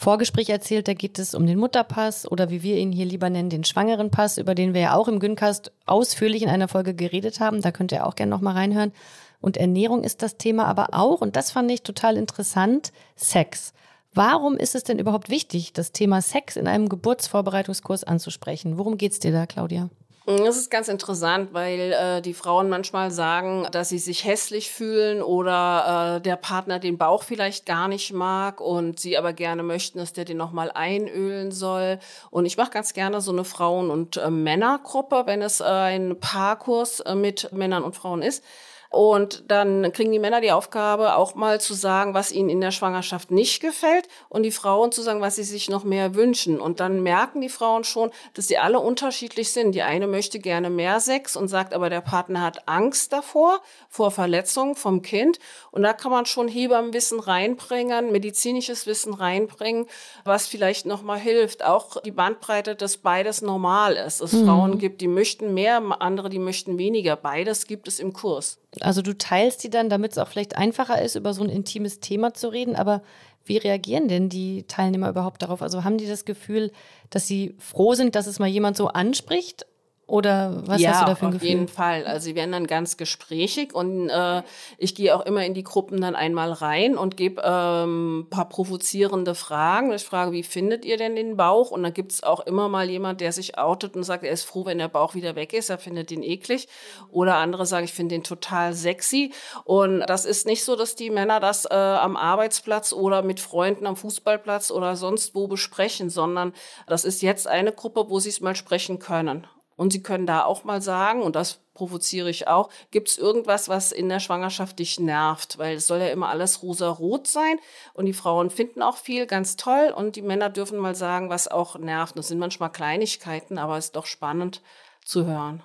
[0.00, 3.50] Vorgespräch erzählt, da geht es um den Mutterpass oder wie wir ihn hier lieber nennen,
[3.50, 7.40] den schwangeren Pass, über den wir ja auch im Güncast ausführlich in einer Folge geredet
[7.40, 7.62] haben.
[7.62, 8.92] Da könnt ihr auch gerne nochmal reinhören.
[9.40, 13.72] Und Ernährung ist das Thema aber auch, und das fand ich total interessant, Sex.
[14.14, 18.78] Warum ist es denn überhaupt wichtig, das Thema Sex in einem Geburtsvorbereitungskurs anzusprechen?
[18.78, 19.90] Worum geht's dir da, Claudia?
[20.28, 25.22] Das ist ganz interessant, weil äh, die Frauen manchmal sagen, dass sie sich hässlich fühlen
[25.22, 29.96] oder äh, der Partner den Bauch vielleicht gar nicht mag und sie aber gerne möchten,
[29.96, 31.98] dass der den nochmal einölen soll.
[32.30, 36.20] Und ich mache ganz gerne so eine Frauen- und äh, Männergruppe, wenn es äh, ein
[36.20, 38.44] Paarkurs äh, mit Männern und Frauen ist.
[38.90, 42.70] Und dann kriegen die Männer die Aufgabe, auch mal zu sagen, was ihnen in der
[42.70, 46.58] Schwangerschaft nicht gefällt und die Frauen zu sagen, was sie sich noch mehr wünschen.
[46.58, 49.72] Und dann merken die Frauen schon, dass sie alle unterschiedlich sind.
[49.72, 54.10] Die eine möchte gerne mehr Sex und sagt aber, der Partner hat Angst davor, vor
[54.10, 55.38] Verletzungen vom Kind.
[55.70, 59.86] Und da kann man schon Hebammenwissen reinbringen, medizinisches Wissen reinbringen,
[60.24, 61.62] was vielleicht noch mal hilft.
[61.62, 64.22] Auch die Bandbreite, dass beides normal ist.
[64.22, 64.46] Es mhm.
[64.46, 67.16] Frauen gibt, die möchten mehr, andere, die möchten weniger.
[67.16, 68.58] Beides gibt es im Kurs.
[68.80, 72.00] Also du teilst die dann, damit es auch vielleicht einfacher ist, über so ein intimes
[72.00, 73.02] Thema zu reden, aber
[73.44, 75.62] wie reagieren denn die Teilnehmer überhaupt darauf?
[75.62, 76.70] Also haben die das Gefühl,
[77.10, 79.66] dass sie froh sind, dass es mal jemand so anspricht
[80.08, 81.48] oder was ja, hast du da für ein auf Gefühl?
[81.48, 82.06] jeden Fall.
[82.06, 84.42] Also sie werden dann ganz gesprächig und äh,
[84.78, 89.34] ich gehe auch immer in die Gruppen dann einmal rein und gebe ähm, paar provozierende
[89.34, 89.92] Fragen.
[89.92, 91.70] Ich frage, wie findet ihr denn den Bauch?
[91.70, 94.44] Und dann gibt es auch immer mal jemand, der sich outet und sagt, er ist
[94.44, 96.68] froh, wenn der Bauch wieder weg ist, er findet den eklig.
[97.10, 99.34] Oder andere sagen, ich finde den total sexy.
[99.64, 103.86] Und das ist nicht so, dass die Männer das äh, am Arbeitsplatz oder mit Freunden
[103.86, 106.54] am Fußballplatz oder sonst wo besprechen, sondern
[106.86, 109.46] das ist jetzt eine Gruppe, wo sie es mal sprechen können.
[109.78, 113.68] Und Sie können da auch mal sagen, und das provoziere ich auch, gibt es irgendwas,
[113.68, 115.56] was in der Schwangerschaft dich nervt?
[115.56, 117.60] Weil es soll ja immer alles rosa-rot sein.
[117.94, 119.94] Und die Frauen finden auch viel ganz toll.
[119.96, 122.18] Und die Männer dürfen mal sagen, was auch nervt.
[122.18, 124.62] Das sind manchmal Kleinigkeiten, aber es ist doch spannend
[125.04, 125.62] zu hören.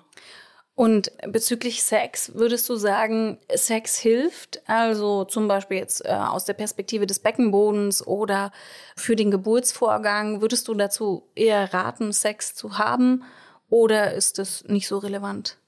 [0.76, 4.62] Und bezüglich Sex, würdest du sagen, Sex hilft?
[4.68, 8.52] Also zum Beispiel jetzt äh, aus der Perspektive des Beckenbodens oder
[8.96, 13.24] für den Geburtsvorgang, würdest du dazu eher raten, Sex zu haben?
[13.68, 15.58] Oder ist das nicht so relevant?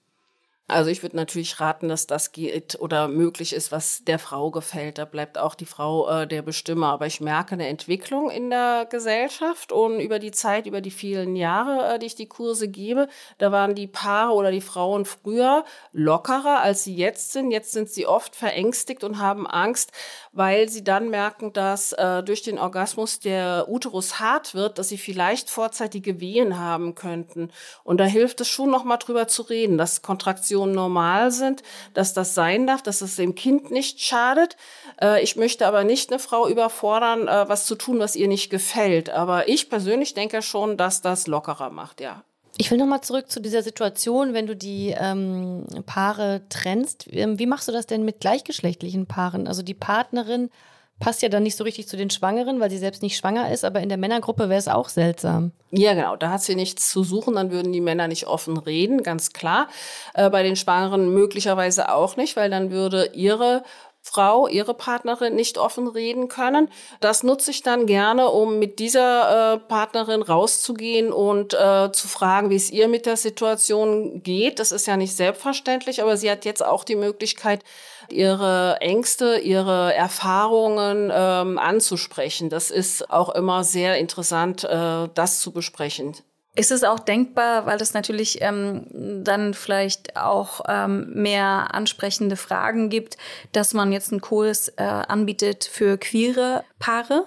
[0.68, 4.98] Also ich würde natürlich raten, dass das geht oder möglich ist, was der Frau gefällt.
[4.98, 6.88] Da bleibt auch die Frau äh, der Bestimmer.
[6.88, 11.36] Aber ich merke eine Entwicklung in der Gesellschaft und über die Zeit, über die vielen
[11.36, 13.06] Jahre, äh, die ich die Kurse gebe,
[13.38, 17.52] da waren die Paare oder die Frauen früher lockerer, als sie jetzt sind.
[17.52, 19.92] Jetzt sind sie oft verängstigt und haben Angst,
[20.36, 24.98] weil sie dann merken, dass äh, durch den Orgasmus der Uterus hart wird, dass sie
[24.98, 27.50] vielleicht vorzeitige Wehen haben könnten.
[27.84, 31.62] Und da hilft es schon noch mal drüber zu reden, dass Kontraktion Situationen normal sind,
[31.94, 34.56] dass das sein darf, dass es dem Kind nicht schadet.
[35.00, 38.50] Äh, ich möchte aber nicht eine Frau überfordern, äh, was zu tun, was ihr nicht
[38.50, 39.10] gefällt.
[39.10, 42.22] Aber ich persönlich denke schon, dass das lockerer macht, ja.
[42.58, 47.06] Ich will nochmal zurück zu dieser Situation, wenn du die ähm, Paare trennst.
[47.10, 49.46] Ähm, wie machst du das denn mit gleichgeschlechtlichen Paaren?
[49.46, 50.50] Also die Partnerin
[50.98, 53.64] passt ja dann nicht so richtig zu den Schwangeren, weil sie selbst nicht schwanger ist,
[53.64, 55.52] aber in der Männergruppe wäre es auch seltsam.
[55.70, 56.16] Ja, genau.
[56.16, 59.68] Da hat sie nichts zu suchen, dann würden die Männer nicht offen reden, ganz klar.
[60.14, 63.62] Äh, bei den Schwangeren möglicherweise auch nicht, weil dann würde ihre
[64.06, 66.68] Frau, ihre Partnerin nicht offen reden können.
[67.00, 72.48] Das nutze ich dann gerne, um mit dieser äh, Partnerin rauszugehen und äh, zu fragen,
[72.48, 74.60] wie es ihr mit der Situation geht.
[74.60, 77.64] Das ist ja nicht selbstverständlich, aber sie hat jetzt auch die Möglichkeit,
[78.08, 82.48] ihre Ängste, ihre Erfahrungen ähm, anzusprechen.
[82.48, 86.14] Das ist auch immer sehr interessant, äh, das zu besprechen.
[86.56, 88.86] Ist es auch denkbar, weil es natürlich ähm,
[89.22, 93.18] dann vielleicht auch ähm, mehr ansprechende Fragen gibt,
[93.52, 97.26] dass man jetzt einen Kurs äh, anbietet für queere Paare?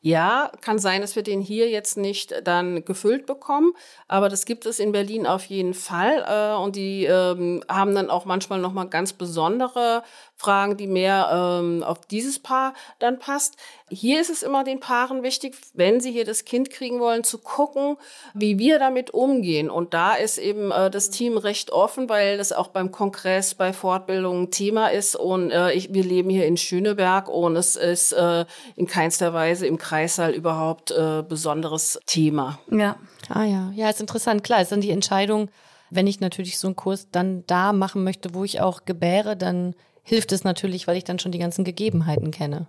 [0.00, 3.72] Ja, kann sein, dass wir den hier jetzt nicht dann gefüllt bekommen,
[4.06, 8.08] aber das gibt es in Berlin auf jeden Fall äh, und die ähm, haben dann
[8.08, 10.04] auch manchmal noch mal ganz besondere
[10.36, 13.56] Fragen, die mehr ähm, auf dieses Paar dann passt.
[13.88, 17.38] Hier ist es immer den Paaren wichtig, wenn sie hier das Kind kriegen wollen, zu
[17.38, 17.96] gucken,
[18.34, 19.70] wie wir damit umgehen.
[19.70, 23.72] Und da ist eben äh, das Team recht offen, weil das auch beim Kongress, bei
[23.72, 25.14] Fortbildungen Thema ist.
[25.14, 28.44] Und äh, ich, wir leben hier in Schöneberg und es ist äh,
[28.74, 32.58] in keinster Weise im Kreissaal überhaupt äh, besonderes Thema.
[32.70, 32.96] Ja.
[33.28, 34.42] Ah ja, ja, ist interessant.
[34.42, 35.48] Klar, ist dann die Entscheidung,
[35.90, 39.76] wenn ich natürlich so einen Kurs dann da machen möchte, wo ich auch gebäre, dann
[40.08, 42.68] hilft es natürlich, weil ich dann schon die ganzen Gegebenheiten kenne.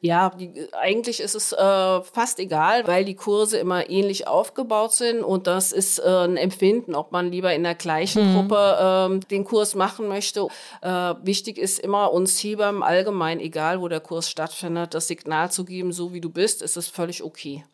[0.00, 5.24] Ja, die, eigentlich ist es äh, fast egal, weil die Kurse immer ähnlich aufgebaut sind
[5.24, 8.34] und das ist äh, ein Empfinden, ob man lieber in der gleichen mhm.
[8.36, 10.46] Gruppe äh, den Kurs machen möchte.
[10.80, 15.64] Äh, wichtig ist immer uns Hebammen allgemein, egal wo der Kurs stattfindet, das Signal zu
[15.64, 17.64] geben, so wie du bist, ist es völlig okay.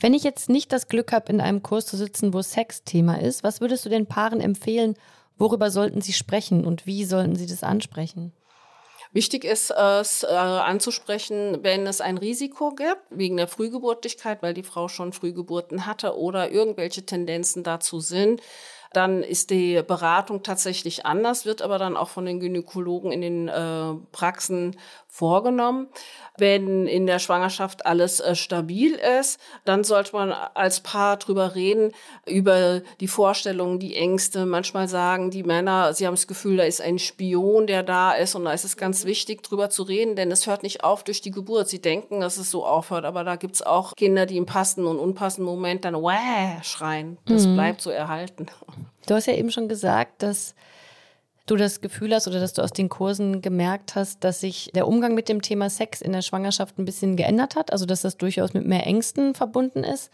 [0.00, 3.20] Wenn ich jetzt nicht das Glück habe, in einem Kurs zu sitzen, wo Sex Thema
[3.20, 4.96] ist, was würdest du den Paaren empfehlen,
[5.38, 8.32] Worüber sollten Sie sprechen und wie sollten Sie das ansprechen?
[9.12, 14.62] Wichtig ist es äh, anzusprechen, wenn es ein Risiko gibt, wegen der Frühgeburtlichkeit, weil die
[14.62, 18.42] Frau schon Frühgeburten hatte oder irgendwelche Tendenzen dazu sind,
[18.92, 23.48] dann ist die Beratung tatsächlich anders, wird aber dann auch von den Gynäkologen in den
[23.48, 24.76] äh, Praxen
[25.18, 25.88] vorgenommen.
[26.38, 31.92] Wenn in der Schwangerschaft alles äh, stabil ist, dann sollte man als Paar drüber reden,
[32.24, 34.46] über die Vorstellungen, die Ängste.
[34.46, 38.36] Manchmal sagen die Männer, sie haben das Gefühl, da ist ein Spion, der da ist.
[38.36, 41.20] Und da ist es ganz wichtig, drüber zu reden, denn es hört nicht auf durch
[41.20, 41.68] die Geburt.
[41.68, 45.00] Sie denken, dass es so aufhört, aber da gibt's auch Kinder, die im passenden und
[45.00, 47.18] unpassenden Moment dann Wäh schreien.
[47.26, 47.54] Das mhm.
[47.54, 48.46] bleibt so erhalten.
[49.08, 50.54] Du hast ja eben schon gesagt, dass
[51.50, 54.86] du das Gefühl hast oder dass du aus den Kursen gemerkt hast, dass sich der
[54.86, 58.16] Umgang mit dem Thema Sex in der Schwangerschaft ein bisschen geändert hat, also dass das
[58.16, 60.10] durchaus mit mehr Ängsten verbunden ist.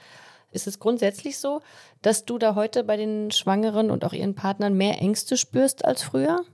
[0.50, 1.62] Ist es grundsätzlich so,
[2.00, 6.02] dass du da heute bei den Schwangeren und auch ihren Partnern mehr Ängste spürst als
[6.02, 6.44] früher?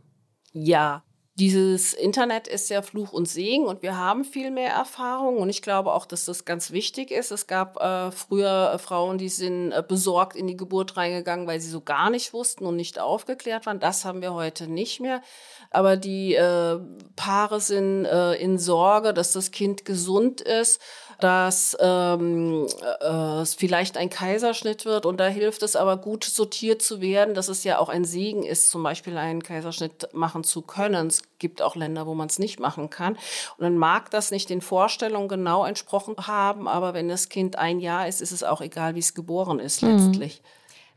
[0.52, 1.02] Ja,
[1.40, 5.62] dieses Internet ist ja Fluch und Segen und wir haben viel mehr Erfahrung und ich
[5.62, 7.30] glaube auch, dass das ganz wichtig ist.
[7.30, 11.58] Es gab äh, früher äh, Frauen, die sind äh, besorgt in die Geburt reingegangen, weil
[11.58, 13.80] sie so gar nicht wussten und nicht aufgeklärt waren.
[13.80, 15.22] Das haben wir heute nicht mehr.
[15.70, 16.78] Aber die äh,
[17.16, 20.78] Paare sind äh, in Sorge, dass das Kind gesund ist
[21.20, 22.66] dass ähm,
[23.00, 27.34] äh, es vielleicht ein Kaiserschnitt wird und da hilft es aber gut sortiert zu werden,
[27.34, 31.08] dass es ja auch ein Segen ist, zum Beispiel einen Kaiserschnitt machen zu können.
[31.08, 33.14] Es gibt auch Länder, wo man es nicht machen kann.
[33.14, 37.80] Und dann mag das nicht den Vorstellungen genau entsprochen haben, aber wenn das Kind ein
[37.80, 40.12] Jahr ist, ist es auch egal, wie es geboren ist mhm.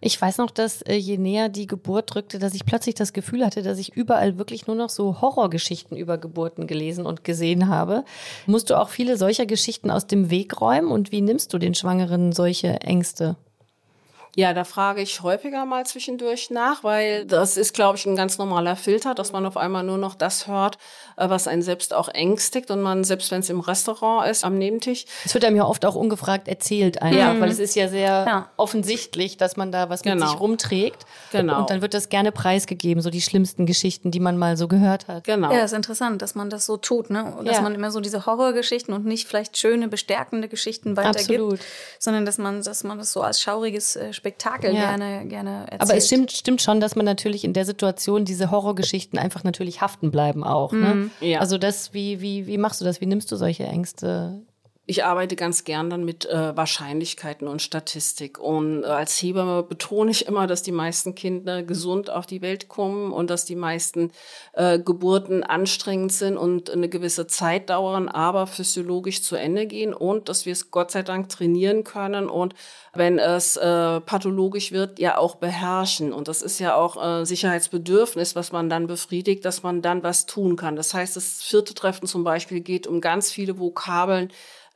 [0.06, 3.46] Ich weiß noch, dass äh, je näher die Geburt rückte, dass ich plötzlich das Gefühl
[3.46, 8.04] hatte, dass ich überall wirklich nur noch so Horrorgeschichten über Geburten gelesen und gesehen habe.
[8.46, 11.74] Musst du auch viele solcher Geschichten aus dem Weg räumen und wie nimmst du den
[11.74, 13.38] Schwangeren solche Ängste?
[14.36, 18.40] Ja, da frage ich häufiger mal zwischendurch nach, weil das ist, glaube ich, ein ganz
[18.40, 20.80] normaler Filter, dass man auf einmal nur noch das hört,
[21.18, 24.58] äh, was einen selbst auch ängstigt und man, selbst wenn es im Restaurant ist, am
[24.58, 25.06] Nebentisch.
[25.24, 27.40] Es wird einem ja oft auch ungefragt erzählt einfach, ja.
[27.40, 28.50] weil es ist ja sehr ja.
[28.58, 30.16] offensichtlich, dass man da was genau.
[30.16, 31.06] mit sich rumträgt.
[31.32, 31.60] Genau.
[31.60, 35.08] Und dann wird das gerne preisgegeben, so die schlimmsten Geschichten, die man mal so gehört
[35.08, 35.26] hat.
[35.26, 35.52] Genau.
[35.52, 37.36] Ja, ist interessant, dass man das so tut, ne?
[37.46, 37.62] Dass ja.
[37.62, 41.60] man immer so diese Horrorgeschichten und nicht vielleicht schöne, bestärkende Geschichten weitergibt, Absolut.
[42.00, 44.96] sondern dass man, dass man das so als schauriges äh, Spektakel ja.
[44.96, 45.82] gerne, gerne erzählt.
[45.82, 49.82] Aber es stimmt, stimmt schon, dass man natürlich in der Situation diese Horrorgeschichten einfach natürlich
[49.82, 50.72] haften bleiben auch.
[50.72, 50.96] Ne?
[50.96, 51.12] Mhm.
[51.20, 51.40] Ja.
[51.42, 53.02] Also das, wie, wie, wie machst du das?
[53.02, 54.42] Wie nimmst du solche Ängste
[54.86, 58.38] ich arbeite ganz gern dann mit äh, Wahrscheinlichkeiten und Statistik.
[58.38, 62.68] Und äh, als Hebamme betone ich immer, dass die meisten Kinder gesund auf die Welt
[62.68, 64.12] kommen und dass die meisten
[64.52, 70.28] äh, Geburten anstrengend sind und eine gewisse Zeit dauern, aber physiologisch zu Ende gehen und
[70.28, 72.54] dass wir es Gott sei Dank trainieren können und
[72.94, 76.12] wenn es äh, pathologisch wird, ja auch beherrschen.
[76.12, 80.26] Und das ist ja auch äh, Sicherheitsbedürfnis, was man dann befriedigt, dass man dann was
[80.26, 80.76] tun kann.
[80.76, 84.30] Das heißt, das vierte Treffen zum Beispiel geht um ganz viele Vokabeln,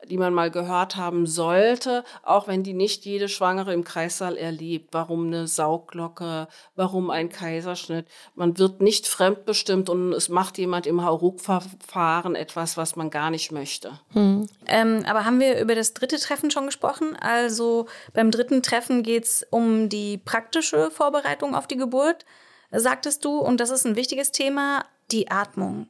[0.06, 4.90] die man mal gehört haben sollte, auch wenn die nicht jede Schwangere im Kreissaal erlebt.
[4.92, 8.08] Warum eine Saugglocke, warum ein Kaiserschnitt.
[8.36, 13.52] Man wird nicht fremdbestimmt und es macht jemand im Hauruck-Verfahren etwas, was man gar nicht
[13.52, 14.00] möchte.
[14.14, 14.48] Hm.
[14.68, 17.16] Ähm, aber haben wir über das dritte Treffen schon gesprochen?
[17.20, 22.26] Also beim dritten Treffen geht es um die praktische Vorbereitung auf die Geburt,
[22.72, 25.88] sagtest du, und das ist ein wichtiges Thema, die Atmung.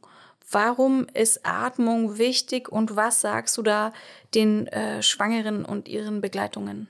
[0.49, 3.91] Warum ist Atmung wichtig und was sagst du da
[4.33, 6.88] den äh, Schwangeren und ihren Begleitungen?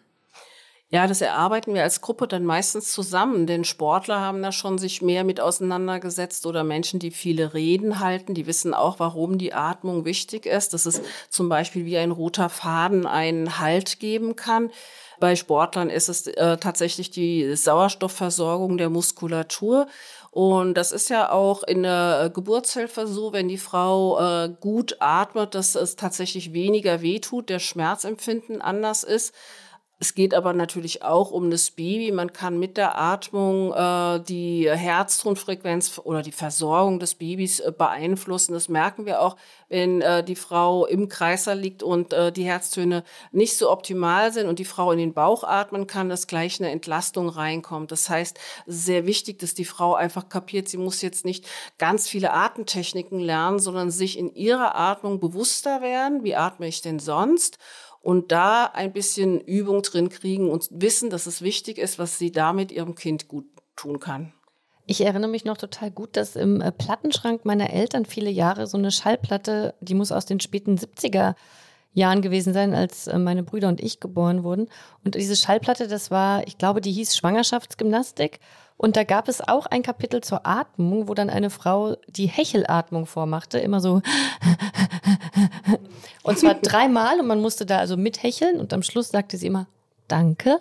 [0.89, 5.01] Ja, das erarbeiten wir als Gruppe dann meistens zusammen, denn Sportler haben da schon sich
[5.01, 10.05] mehr mit auseinandergesetzt oder Menschen, die viele Reden halten, die wissen auch, warum die Atmung
[10.05, 10.73] wichtig ist.
[10.73, 14.71] Das ist zum Beispiel wie ein roter Faden einen Halt geben kann.
[15.19, 19.87] Bei Sportlern ist es äh, tatsächlich die Sauerstoffversorgung der Muskulatur.
[20.31, 24.97] Und das ist ja auch in der äh, Geburtshilfe so, wenn die Frau äh, gut
[24.99, 29.33] atmet, dass es tatsächlich weniger wehtut, der Schmerzempfinden anders ist.
[29.99, 32.11] Es geht aber natürlich auch um das Baby.
[32.11, 38.53] Man kann mit der Atmung äh, die Herztonfrequenz oder die Versorgung des Babys äh, beeinflussen.
[38.53, 39.37] Das merken wir auch,
[39.69, 44.47] wenn äh, die Frau im Kreislauf liegt und äh, die Herztöne nicht so optimal sind
[44.47, 47.91] und die Frau in den Bauch atmen kann, dass gleich eine Entlastung reinkommt.
[47.91, 51.47] Das heißt, sehr wichtig, dass die Frau einfach kapiert, sie muss jetzt nicht
[51.79, 56.23] ganz viele Atemtechniken lernen, sondern sich in ihrer Atmung bewusster werden.
[56.23, 57.57] Wie atme ich denn sonst?
[58.01, 62.31] Und da ein bisschen Übung drin kriegen und wissen, dass es wichtig ist, was sie
[62.31, 64.33] damit ihrem Kind gut tun kann.
[64.89, 68.77] Ich erinnere mich noch total gut, dass im äh, Plattenschrank meiner Eltern viele Jahre so
[68.77, 71.35] eine Schallplatte, die muss aus den späten 70er
[71.93, 74.69] Jahren gewesen sein, als äh, meine Brüder und ich geboren wurden.
[75.03, 78.39] Und diese Schallplatte, das war, ich glaube, die hieß Schwangerschaftsgymnastik.
[78.77, 83.07] Und da gab es auch ein Kapitel zur Atmung, wo dann eine Frau die Hechelatmung
[83.07, 84.01] vormachte, immer so.
[86.23, 89.67] Und zwar dreimal und man musste da also mithecheln und am Schluss sagte sie immer
[90.09, 90.59] Danke,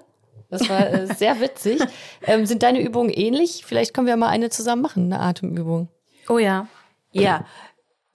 [0.48, 1.82] Das war äh, sehr witzig.
[2.22, 3.64] Ähm, sind deine Übungen ähnlich?
[3.66, 5.88] Vielleicht können wir mal eine zusammen machen, eine Atemübung.
[6.28, 6.68] Oh ja.
[7.10, 7.44] Ja,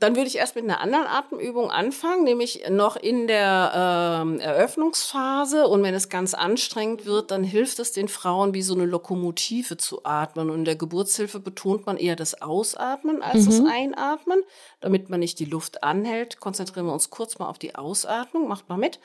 [0.01, 5.67] dann würde ich erst mit einer anderen Atemübung anfangen, nämlich noch in der ähm, Eröffnungsphase.
[5.67, 9.77] Und wenn es ganz anstrengend wird, dann hilft es den Frauen, wie so eine Lokomotive
[9.77, 10.49] zu atmen.
[10.49, 13.49] Und in der Geburtshilfe betont man eher das Ausatmen als mhm.
[13.49, 14.41] das Einatmen,
[14.79, 16.39] damit man nicht die Luft anhält.
[16.39, 18.47] Konzentrieren wir uns kurz mal auf die Ausatmung.
[18.47, 18.99] Macht mal mit.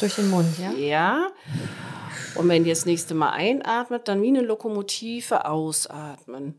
[0.00, 0.72] Durch den Mund, ja?
[0.72, 1.28] Ja.
[2.36, 6.58] Und wenn ihr das nächste Mal einatmet, dann wie eine Lokomotive ausatmen.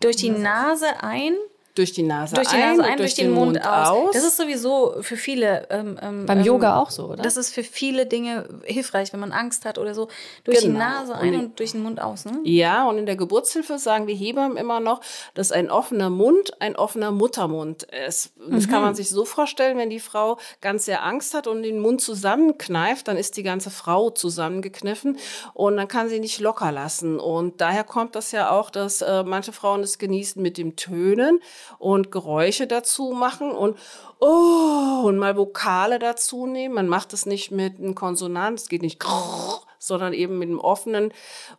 [0.00, 1.34] Durch die Nase ein
[1.78, 3.88] durch die Nase durch die Nase ein, ein durch, durch, den, Mund, Mund aus.
[3.88, 4.14] aus.
[4.14, 5.66] Das ist sowieso für viele.
[5.70, 7.22] Ähm, ähm, Beim Yoga auch so, oder?
[7.22, 10.08] Das ist für viele Dinge hilfreich, wenn man Angst hat oder so.
[10.44, 10.72] Durch genau.
[10.72, 12.24] die Nase ein und, und, durch den Mund aus.
[12.24, 12.40] Ne?
[12.44, 15.00] Ja, und in der Geburtshilfe sagen wir Hebammen immer noch,
[15.34, 18.32] dass ein offener Mund ein offener Muttermund ist.
[18.50, 18.70] Das mhm.
[18.70, 22.00] kann man sich so vorstellen, wenn die Frau ganz sehr Angst hat und den Mund
[22.00, 25.18] zusammenkneift, dann ist die ganze Frau zusammengekniffen
[25.54, 27.20] und dann kann sie nicht locker lassen.
[27.20, 31.40] Und daher kommt das ja auch, dass äh, manche Frauen es genießen mit dem Tönen
[31.78, 33.76] und Geräusche dazu machen und
[34.20, 36.74] oh und mal Vokale dazu nehmen.
[36.74, 38.98] Man macht es nicht mit einem Konsonant, es geht nicht
[39.78, 41.12] sondern eben mit einem offenen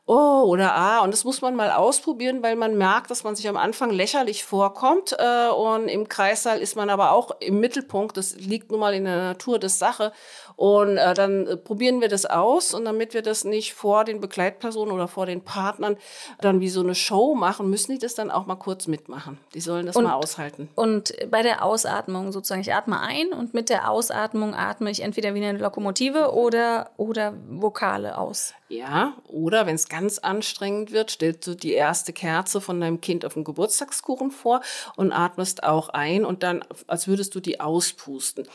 [0.06, 1.00] Oh oder A.
[1.00, 4.44] Und das muss man mal ausprobieren, weil man merkt, dass man sich am Anfang lächerlich
[4.44, 5.16] vorkommt.
[5.18, 8.18] Äh, und im Kreissaal ist man aber auch im Mittelpunkt.
[8.18, 10.12] Das liegt nun mal in der Natur der Sache.
[10.60, 12.74] Und äh, dann äh, probieren wir das aus.
[12.74, 15.96] Und damit wir das nicht vor den Begleitpersonen oder vor den Partnern
[16.42, 19.40] dann wie so eine Show machen, müssen die das dann auch mal kurz mitmachen.
[19.54, 20.68] Die sollen das und, mal aushalten.
[20.76, 25.34] Und bei der Ausatmung sozusagen, ich atme ein und mit der Ausatmung atme ich entweder
[25.34, 28.54] wie eine Lokomotive oder, oder Vokale aus.
[28.68, 33.24] Ja, oder wenn es ganz anstrengend wird, stellst du die erste Kerze von deinem Kind
[33.24, 34.60] auf dem Geburtstagskuchen vor
[34.98, 38.46] und atmest auch ein und dann, als würdest du die auspusten.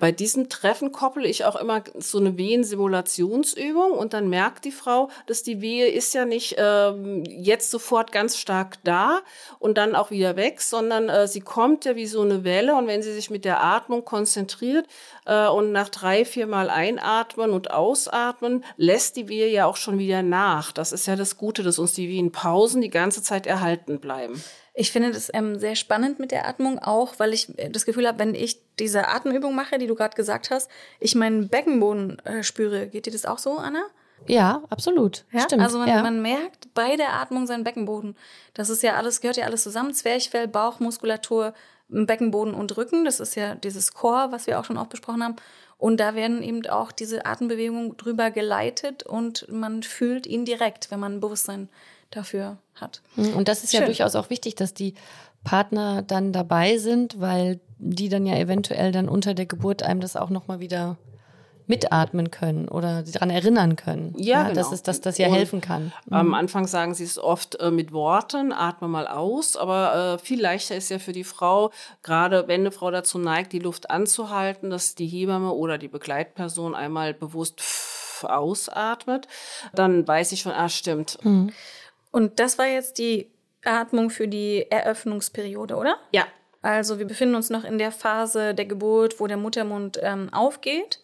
[0.00, 5.10] Bei diesem Treffen koppel ich auch immer so eine Wehensimulationsübung und dann merkt die Frau,
[5.26, 9.20] dass die Wehe ist ja nicht ähm, jetzt sofort ganz stark da
[9.58, 12.86] und dann auch wieder weg, sondern äh, sie kommt ja wie so eine Welle und
[12.86, 14.86] wenn sie sich mit der Atmung konzentriert
[15.26, 19.98] äh, und nach drei, vier Mal einatmen und ausatmen, lässt die Wehe ja auch schon
[19.98, 20.72] wieder nach.
[20.72, 24.42] Das ist ja das Gute, dass uns die Wehenpausen die ganze Zeit erhalten bleiben.
[24.74, 28.06] Ich finde das ähm, sehr spannend mit der Atmung auch, weil ich äh, das Gefühl
[28.06, 32.42] habe, wenn ich diese Atemübung mache, die du gerade gesagt hast, ich meinen Beckenboden äh,
[32.42, 32.86] spüre.
[32.86, 33.82] Geht dir das auch so, Anna?
[34.26, 35.24] Ja, absolut.
[35.32, 35.40] Ja?
[35.40, 35.62] Stimmt.
[35.62, 36.02] Also man, ja.
[36.02, 38.16] man merkt bei der Atmung seinen Beckenboden.
[38.54, 39.94] Das ist ja alles, gehört ja alles zusammen.
[39.94, 41.54] Zwerchfell, Bauchmuskulatur,
[41.88, 43.04] Beckenboden und Rücken.
[43.04, 45.36] Das ist ja dieses Core, was wir auch schon oft besprochen haben.
[45.78, 51.00] Und da werden eben auch diese Atembewegungen drüber geleitet und man fühlt ihn direkt, wenn
[51.00, 51.70] man ein Bewusstsein
[52.10, 53.02] dafür hat.
[53.14, 53.80] Hm, und das ist Schön.
[53.80, 54.94] ja durchaus auch wichtig, dass die
[55.44, 60.16] Partner dann dabei sind, weil die dann ja eventuell dann unter der Geburt einem das
[60.16, 60.98] auch nochmal wieder
[61.70, 64.12] mitatmen können oder daran erinnern können.
[64.18, 64.54] Ja, ja genau.
[64.54, 65.92] dass, es, dass das ja und helfen kann.
[66.10, 66.34] Am mhm.
[66.34, 70.74] Anfang sagen sie es oft äh, mit Worten, atme mal aus, aber äh, viel leichter
[70.74, 71.70] ist ja für die Frau,
[72.02, 76.74] gerade wenn eine Frau dazu neigt, die Luft anzuhalten, dass die Hebamme oder die Begleitperson
[76.74, 77.62] einmal bewusst
[78.24, 79.28] ausatmet,
[79.72, 81.18] dann weiß ich schon, ah, stimmt.
[81.24, 81.52] Mhm.
[82.10, 83.30] Und das war jetzt die
[83.64, 85.96] Atmung für die Eröffnungsperiode, oder?
[86.12, 86.26] Ja.
[86.62, 91.00] Also wir befinden uns noch in der Phase der Geburt, wo der Muttermund ähm, aufgeht.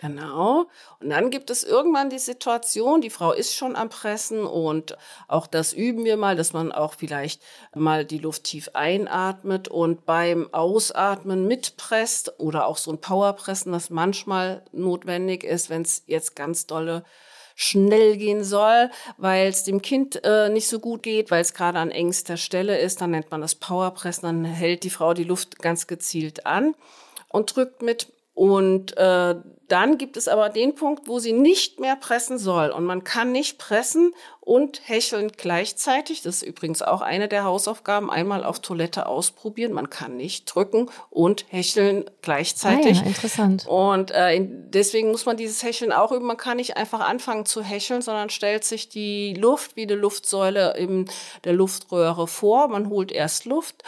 [0.00, 0.66] Genau.
[1.00, 5.48] Und dann gibt es irgendwann die Situation, die Frau ist schon am Pressen und auch
[5.48, 7.42] das üben wir mal, dass man auch vielleicht
[7.74, 13.90] mal die Luft tief einatmet und beim Ausatmen mitpresst oder auch so ein Powerpressen, was
[13.90, 17.02] manchmal notwendig ist, wenn es jetzt ganz dolle
[17.60, 21.80] schnell gehen soll, weil es dem Kind äh, nicht so gut geht, weil es gerade
[21.80, 23.00] an engster Stelle ist.
[23.00, 24.22] Dann nennt man das Powerpressen.
[24.22, 26.76] Dann hält die Frau die Luft ganz gezielt an
[27.28, 29.34] und drückt mit und äh,
[29.66, 32.70] dann gibt es aber den Punkt, wo sie nicht mehr pressen soll.
[32.70, 36.22] Und man kann nicht pressen und hecheln gleichzeitig.
[36.22, 38.10] Das ist übrigens auch eine der Hausaufgaben.
[38.10, 39.72] Einmal auf Toilette ausprobieren.
[39.72, 42.98] Man kann nicht drücken und hecheln gleichzeitig.
[42.98, 43.66] Ah ja, interessant.
[43.66, 46.26] Und äh, deswegen muss man dieses Hecheln auch üben.
[46.26, 50.76] Man kann nicht einfach anfangen zu hecheln, sondern stellt sich die Luft wie eine Luftsäule
[50.76, 51.10] in
[51.42, 52.68] der Luftröhre vor.
[52.68, 53.82] Man holt erst Luft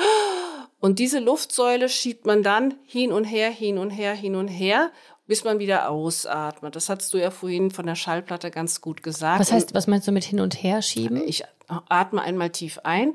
[0.81, 4.91] und diese Luftsäule schiebt man dann hin und her, hin und her, hin und her,
[5.27, 6.75] bis man wieder ausatmet.
[6.75, 9.41] Das hast du ja vorhin von der Schallplatte ganz gut gesagt.
[9.41, 11.23] Was heißt, was meinst du mit hin und her schieben?
[11.25, 13.15] Ich atme einmal tief ein,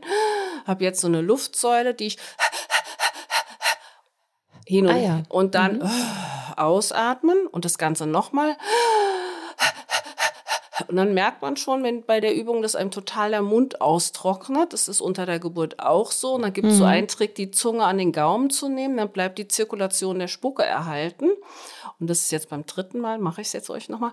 [0.65, 2.17] habe jetzt so eine Luftsäule, die ich
[4.67, 5.23] hin und, ah, ja.
[5.29, 5.91] und dann mhm.
[6.57, 8.55] ausatmen und das Ganze nochmal
[10.89, 14.73] Und dann merkt man schon, wenn bei der Übung, dass einem total der Mund austrocknet.
[14.73, 16.33] Das ist unter der Geburt auch so.
[16.33, 16.79] Und dann gibt es mhm.
[16.79, 18.97] so einen Trick, die Zunge an den Gaumen zu nehmen.
[18.97, 21.29] Dann bleibt die Zirkulation der Spucke erhalten.
[21.99, 24.11] Und das ist jetzt beim dritten Mal, mache ich es jetzt euch nochmal.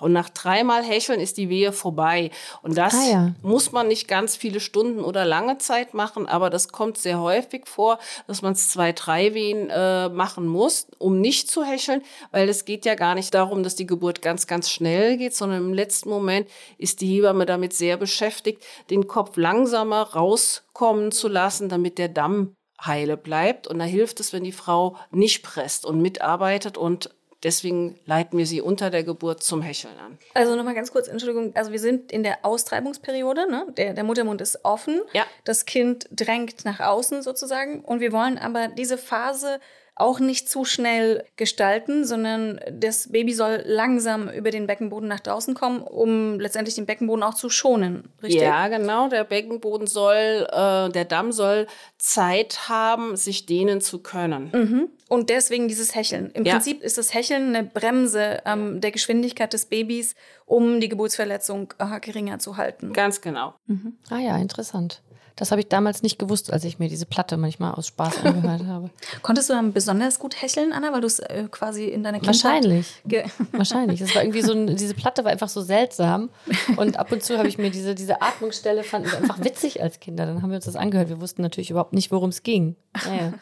[0.00, 2.30] Und nach dreimal Hecheln ist die Wehe vorbei.
[2.62, 3.34] Und das ah, ja.
[3.42, 7.66] muss man nicht ganz viele Stunden oder lange Zeit machen, aber das kommt sehr häufig
[7.66, 12.48] vor, dass man es zwei, drei Wehen äh, machen muss, um nicht zu hecheln, weil
[12.48, 15.74] es geht ja gar nicht darum, dass die Geburt ganz, ganz schnell geht, sondern im
[15.74, 21.98] letzten Moment ist die Hebamme damit sehr beschäftigt, den Kopf langsamer rauskommen zu lassen, damit
[21.98, 23.66] der Damm heile bleibt.
[23.66, 27.10] Und da hilft es, wenn die Frau nicht presst und mitarbeitet und
[27.42, 30.18] Deswegen leiten wir sie unter der Geburt zum Hecheln an.
[30.34, 33.66] Also nochmal ganz kurz, Entschuldigung, also wir sind in der Austreibungsperiode, ne?
[33.76, 35.24] der, der Muttermund ist offen, ja.
[35.44, 39.60] das Kind drängt nach außen sozusagen und wir wollen aber diese Phase
[39.96, 45.54] auch nicht zu schnell gestalten, sondern das Baby soll langsam über den Beckenboden nach draußen
[45.54, 48.42] kommen, um letztendlich den Beckenboden auch zu schonen, richtig?
[48.42, 49.08] Ja, genau.
[49.08, 51.66] Der Beckenboden soll, äh, der Damm soll
[51.96, 54.50] Zeit haben, sich dehnen zu können.
[54.52, 54.88] Mhm.
[55.08, 56.30] Und deswegen dieses Hecheln.
[56.32, 56.54] Im ja.
[56.54, 62.00] Prinzip ist das Hecheln eine Bremse ähm, der Geschwindigkeit des Babys, um die Geburtsverletzung äh,
[62.00, 62.92] geringer zu halten.
[62.92, 63.54] Ganz genau.
[63.66, 63.96] Mhm.
[64.10, 65.00] Ah ja, interessant.
[65.36, 68.64] Das habe ich damals nicht gewusst, als ich mir diese Platte manchmal aus Spaß angehört
[68.64, 68.90] habe.
[69.20, 72.42] Konntest du dann besonders gut hecheln, Anna, weil du es äh, quasi in deiner Kindheit...
[72.42, 73.02] Wahrscheinlich.
[73.52, 74.00] Wahrscheinlich.
[74.00, 76.30] Es war irgendwie so ein, diese Platte war einfach so seltsam.
[76.76, 80.00] Und ab und zu habe ich mir diese, diese Atmungsstelle fanden wir einfach witzig als
[80.00, 80.24] Kinder.
[80.24, 81.10] Dann haben wir uns das angehört.
[81.10, 82.76] Wir wussten natürlich überhaupt nicht, worum es ging.
[83.04, 83.34] Naja.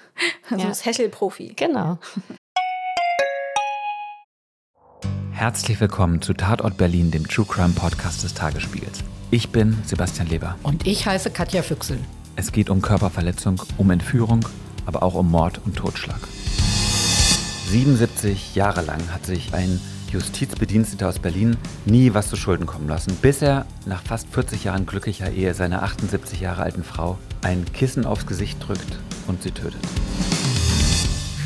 [0.50, 0.68] Also ja.
[0.68, 1.52] das Hechelprofi.
[1.54, 1.98] Genau.
[5.30, 9.04] Herzlich willkommen zu Tatort Berlin, dem True Crime Podcast des Tagesspiegels.
[9.34, 10.54] Ich bin Sebastian Leber.
[10.62, 11.98] Und ich heiße Katja Füchsel.
[12.36, 14.46] Es geht um Körperverletzung, um Entführung,
[14.86, 16.20] aber auch um Mord und Totschlag.
[17.68, 19.80] 77 Jahre lang hat sich ein
[20.12, 24.86] Justizbediensteter aus Berlin nie was zu Schulden kommen lassen, bis er nach fast 40 Jahren
[24.86, 29.80] glücklicher Ehe seiner 78 Jahre alten Frau ein Kissen aufs Gesicht drückt und sie tötet.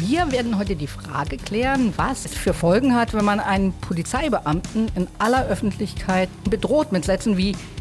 [0.01, 4.91] Wir werden heute die Frage klären, was es für Folgen hat, wenn man einen Polizeibeamten
[4.95, 7.57] in aller Öffentlichkeit bedroht mit Sätzen wie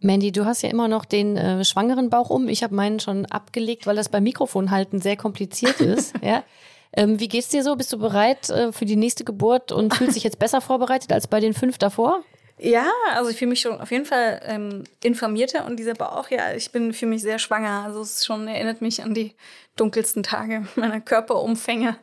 [0.00, 2.48] Mandy, du hast ja immer noch den äh, schwangeren Bauch um.
[2.48, 6.14] Ich habe meinen schon abgelegt, weil das beim Mikrofonhalten sehr kompliziert ist.
[6.22, 6.44] ja.
[6.92, 7.76] Ähm, wie geht's dir so?
[7.76, 11.26] Bist du bereit äh, für die nächste Geburt und fühlst dich jetzt besser vorbereitet als
[11.26, 12.22] bei den fünf davor?
[12.60, 16.52] Ja, also ich fühle mich schon auf jeden Fall ähm, informierter und dieser Bauch, ja,
[16.54, 17.84] ich bin für mich sehr schwanger.
[17.84, 19.34] Also es schon erinnert mich an die
[19.76, 21.96] dunkelsten Tage meiner Körperumfänge.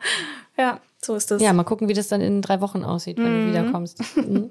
[0.58, 1.42] Ja, so ist das.
[1.42, 3.54] Ja, mal gucken, wie das dann in drei Wochen aussieht, wenn mhm.
[3.54, 4.02] du wiederkommst.
[4.16, 4.50] Mhm.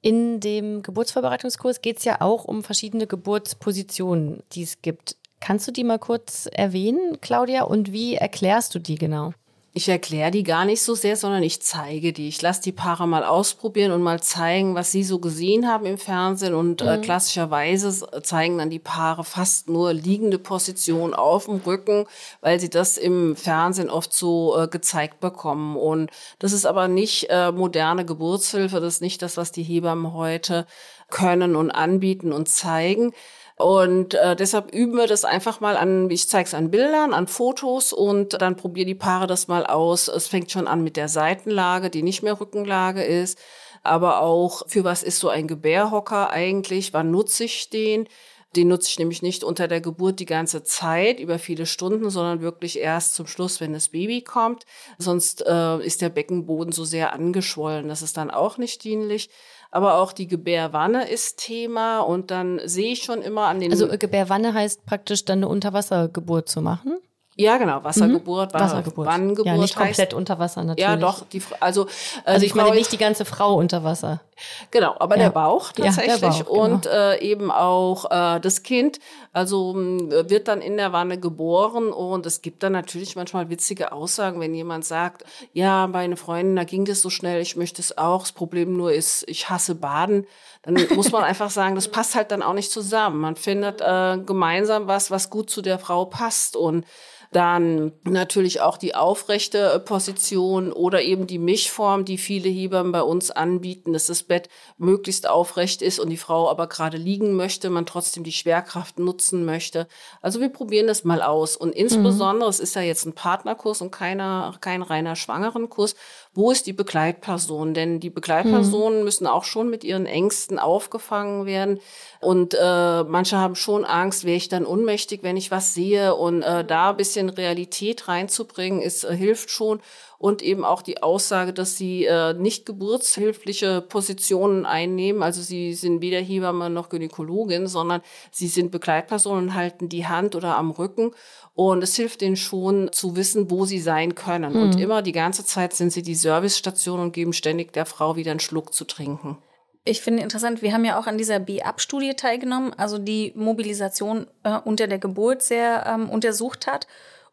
[0.00, 5.16] In dem Geburtsvorbereitungskurs geht es ja auch um verschiedene Geburtspositionen, die es gibt.
[5.40, 9.32] Kannst du die mal kurz erwähnen, Claudia, und wie erklärst du die genau?
[9.78, 12.26] Ich erkläre die gar nicht so sehr, sondern ich zeige die.
[12.26, 15.98] Ich lasse die Paare mal ausprobieren und mal zeigen, was sie so gesehen haben im
[15.98, 16.54] Fernsehen.
[16.54, 16.90] Und äh, mhm.
[16.90, 22.06] äh, klassischerweise zeigen dann die Paare fast nur liegende Position auf dem Rücken,
[22.40, 25.76] weil sie das im Fernsehen oft so äh, gezeigt bekommen.
[25.76, 26.10] Und
[26.40, 28.80] das ist aber nicht äh, moderne Geburtshilfe.
[28.80, 30.66] Das ist nicht das, was die Hebammen heute
[31.08, 33.12] können und anbieten und zeigen.
[33.58, 37.26] Und äh, deshalb üben wir das einfach mal an, ich zeige es an Bildern, an
[37.26, 40.06] Fotos und dann probieren die Paare das mal aus.
[40.06, 43.36] Es fängt schon an mit der Seitenlage, die nicht mehr Rückenlage ist.
[43.82, 46.92] Aber auch, für was ist so ein Gebärhocker eigentlich?
[46.92, 48.08] Wann nutze ich den?
[48.54, 52.40] Den nutze ich nämlich nicht unter der Geburt die ganze Zeit, über viele Stunden, sondern
[52.40, 54.64] wirklich erst zum Schluss, wenn das Baby kommt.
[54.98, 57.88] Sonst äh, ist der Beckenboden so sehr angeschwollen.
[57.88, 59.30] Das ist dann auch nicht dienlich
[59.70, 63.70] aber auch die Gebärwanne ist Thema und dann sehe ich schon immer an den.
[63.70, 66.98] Also Gebärwanne heißt praktisch dann eine Unterwassergeburt zu machen?
[67.40, 68.58] Ja, genau, Wassergeburt, mhm.
[68.58, 69.06] Wassergeburt.
[69.06, 69.46] Wannengeburt.
[69.46, 70.88] Ja, nicht komplett heißt, unter Wasser natürlich.
[70.88, 74.20] Ja, doch, die, also äh, also ich meine nicht die ganze Frau unter Wasser.
[74.70, 75.24] Genau, aber ja.
[75.24, 76.94] der Bauch tatsächlich ja, der Bauch, und genau.
[76.94, 79.00] äh, eben auch äh, das Kind,
[79.32, 83.92] also äh, wird dann in der Wanne geboren und es gibt dann natürlich manchmal witzige
[83.92, 87.96] Aussagen, wenn jemand sagt, ja, meine Freundin, da ging das so schnell, ich möchte es
[87.98, 88.22] auch.
[88.22, 90.26] Das Problem nur ist, ich hasse Baden.
[90.62, 93.20] Dann muss man einfach sagen, das passt halt dann auch nicht zusammen.
[93.20, 96.84] Man findet äh, gemeinsam was, was gut zu der Frau passt und
[97.30, 103.30] dann natürlich auch die aufrechte Position oder eben die Mischform, die viele Hebammen bei uns
[103.30, 103.92] anbieten.
[103.92, 108.24] Das ist Bett möglichst aufrecht ist und die Frau aber gerade liegen möchte, man trotzdem
[108.24, 109.88] die Schwerkraft nutzen möchte.
[110.20, 111.56] Also wir probieren das mal aus.
[111.56, 112.50] Und insbesondere, mhm.
[112.50, 115.96] es ist ja jetzt ein Partnerkurs und keiner, kein reiner Schwangerenkurs,
[116.34, 117.74] wo ist die Begleitperson?
[117.74, 119.04] Denn die Begleitpersonen mhm.
[119.04, 121.80] müssen auch schon mit ihren Ängsten aufgefangen werden.
[122.20, 126.14] Und äh, manche haben schon Angst, wäre ich dann unmächtig, wenn ich was sehe.
[126.14, 129.80] Und äh, da ein bisschen Realität reinzubringen, ist, äh, hilft schon
[130.18, 135.22] und eben auch die Aussage, dass sie äh, nicht geburtshilfliche Positionen einnehmen.
[135.22, 138.02] Also sie sind weder Hebamme noch Gynäkologin, sondern
[138.32, 141.12] sie sind Begleitpersonen, halten die Hand oder am Rücken.
[141.54, 144.54] Und es hilft ihnen schon zu wissen, wo sie sein können.
[144.54, 144.62] Mhm.
[144.62, 148.30] Und immer die ganze Zeit sind sie die Servicestation und geben ständig der Frau wieder
[148.30, 149.38] einen Schluck zu trinken.
[149.84, 154.58] Ich finde interessant, wir haben ja auch an dieser B-Up-Studie teilgenommen, also die Mobilisation äh,
[154.62, 156.86] unter der Geburt sehr ähm, untersucht hat.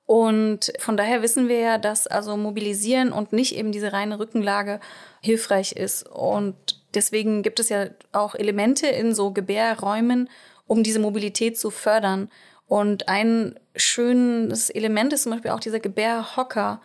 [0.06, 4.80] Und von daher wissen wir ja, dass also mobilisieren und nicht eben diese reine Rückenlage
[5.22, 6.08] hilfreich ist.
[6.08, 6.56] Und
[6.94, 10.30] deswegen gibt es ja auch Elemente in so Gebärräumen,
[10.68, 12.30] um diese Mobilität zu fördern.
[12.68, 16.82] Und ein schönes Element ist zum Beispiel auch dieser Gebärhocker,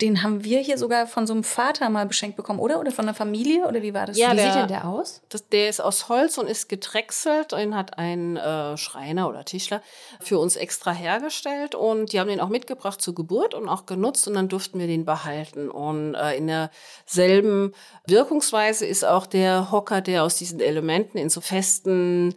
[0.00, 2.80] den haben wir hier sogar von so einem Vater mal beschenkt bekommen, oder?
[2.80, 3.66] Oder von der Familie?
[3.68, 4.16] Oder wie war das?
[4.16, 5.22] Ja, wie der, sieht denn der aus?
[5.28, 7.52] Das, der ist aus Holz und ist gedrechselt.
[7.52, 9.82] Den hat ein äh, Schreiner oder Tischler
[10.20, 11.74] für uns extra hergestellt.
[11.74, 14.26] Und die haben den auch mitgebracht zur Geburt und auch genutzt.
[14.26, 15.70] Und dann durften wir den behalten.
[15.70, 17.72] Und äh, in derselben
[18.06, 22.34] Wirkungsweise ist auch der Hocker, der aus diesen Elementen in so festen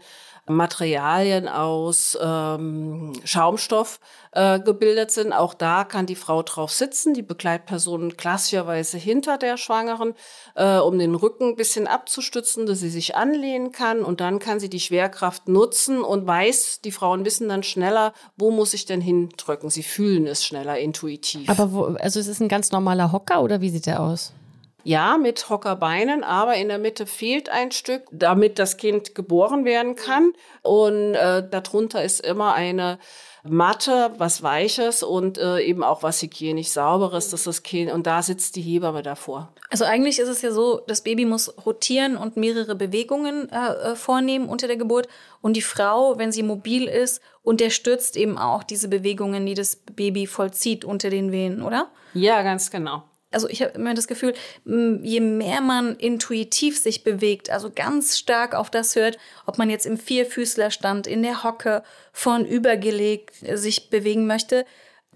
[0.48, 4.00] Materialien aus ähm, Schaumstoff
[4.32, 5.34] äh, gebildet sind.
[5.34, 10.14] Auch da kann die Frau drauf sitzen, die Begleitperson klassischerweise hinter der Schwangeren,
[10.56, 14.04] äh, um den Rücken ein bisschen abzustützen, dass sie sich anlehnen kann.
[14.04, 18.52] Und dann kann sie die Schwerkraft nutzen und weiß, die Frauen wissen dann schneller, wo
[18.52, 19.72] muss ich denn hindrücken.
[19.72, 21.50] Sie fühlen es schneller intuitiv.
[21.50, 24.32] Aber wo, also ist es ein ganz normaler Hocker oder wie sieht der aus?
[24.88, 29.96] Ja, mit Hockerbeinen, aber in der Mitte fehlt ein Stück, damit das Kind geboren werden
[29.96, 30.34] kann.
[30.62, 33.00] Und äh, darunter ist immer eine
[33.44, 38.22] Matte, was Weiches und äh, eben auch was hygienisch Sauberes, dass das Kind, und da
[38.22, 39.52] sitzt die Hebamme davor.
[39.72, 43.96] Also eigentlich ist es ja so, das Baby muss rotieren und mehrere Bewegungen äh, äh
[43.96, 45.08] vornehmen unter der Geburt.
[45.42, 50.28] Und die Frau, wenn sie mobil ist, unterstützt eben auch diese Bewegungen, die das Baby
[50.28, 51.90] vollzieht unter den Venen, oder?
[52.14, 53.02] Ja, ganz genau
[53.36, 54.34] also ich habe immer das Gefühl,
[54.64, 59.86] je mehr man intuitiv sich bewegt, also ganz stark auf das hört, ob man jetzt
[59.86, 61.84] im Vierfüßlerstand, in der Hocke,
[62.14, 64.66] vornübergelegt äh, sich bewegen möchte,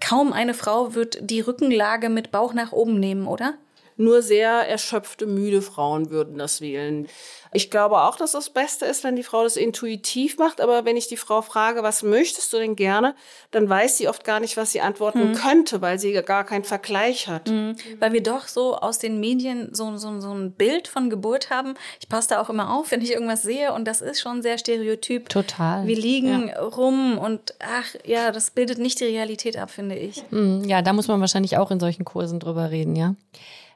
[0.00, 3.54] kaum eine Frau wird die Rückenlage mit Bauch nach oben nehmen, oder?
[4.00, 7.06] Nur sehr erschöpfte, müde Frauen würden das wählen.
[7.52, 10.62] Ich glaube auch, dass das Beste ist, wenn die Frau das intuitiv macht.
[10.62, 13.14] Aber wenn ich die Frau frage, was möchtest du denn gerne,
[13.50, 15.34] dann weiß sie oft gar nicht, was sie antworten mhm.
[15.34, 17.50] könnte, weil sie gar keinen Vergleich hat.
[17.50, 17.76] Mhm.
[17.98, 21.74] Weil wir doch so aus den Medien so, so, so ein Bild von Geburt haben.
[22.00, 23.74] Ich passe da auch immer auf, wenn ich irgendwas sehe.
[23.74, 25.28] Und das ist schon sehr stereotyp.
[25.28, 25.86] Total.
[25.86, 26.62] Wir liegen ja.
[26.62, 30.22] rum und ach ja, das bildet nicht die Realität ab, finde ich.
[30.30, 30.64] Mhm.
[30.64, 33.14] Ja, da muss man wahrscheinlich auch in solchen Kursen drüber reden, ja.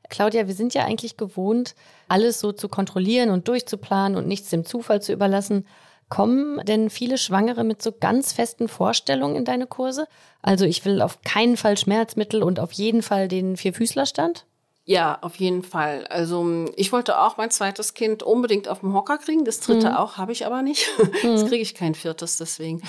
[0.08, 1.74] Claudia, wir sind ja eigentlich gewohnt,
[2.08, 5.66] alles so zu kontrollieren und durchzuplanen und nichts dem Zufall zu überlassen.
[6.08, 10.06] Kommen denn viele Schwangere mit so ganz festen Vorstellungen in deine Kurse?
[10.42, 14.44] Also ich will auf keinen Fall Schmerzmittel und auf jeden Fall den Vierfüßlerstand?
[14.86, 16.06] Ja, auf jeden Fall.
[16.08, 19.46] Also ich wollte auch mein zweites Kind unbedingt auf dem Hocker kriegen.
[19.46, 19.96] Das dritte mhm.
[19.96, 20.88] auch, habe ich aber nicht.
[21.22, 21.36] Mhm.
[21.36, 22.82] Jetzt kriege ich kein viertes deswegen.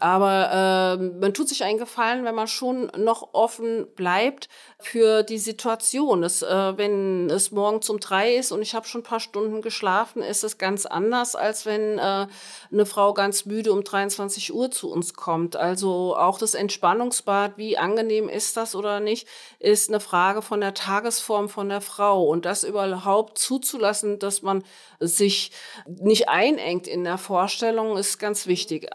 [0.00, 5.38] aber äh, man tut sich einen Gefallen, wenn man schon noch offen bleibt für die
[5.38, 6.24] Situation.
[6.24, 9.62] Es, äh, wenn es morgen zum drei ist und ich habe schon ein paar Stunden
[9.62, 12.26] geschlafen, ist es ganz anders, als wenn äh,
[12.72, 15.54] eine Frau ganz müde um 23 Uhr zu uns kommt.
[15.54, 19.28] Also auch das Entspannungsbad, wie angenehm ist das oder nicht,
[19.58, 24.40] ist eine Frage von der Tagesform Form von der Frau und das überhaupt zuzulassen, dass
[24.40, 24.62] man
[25.00, 25.50] sich
[25.86, 28.88] nicht einengt in der Vorstellung, ist ganz wichtig.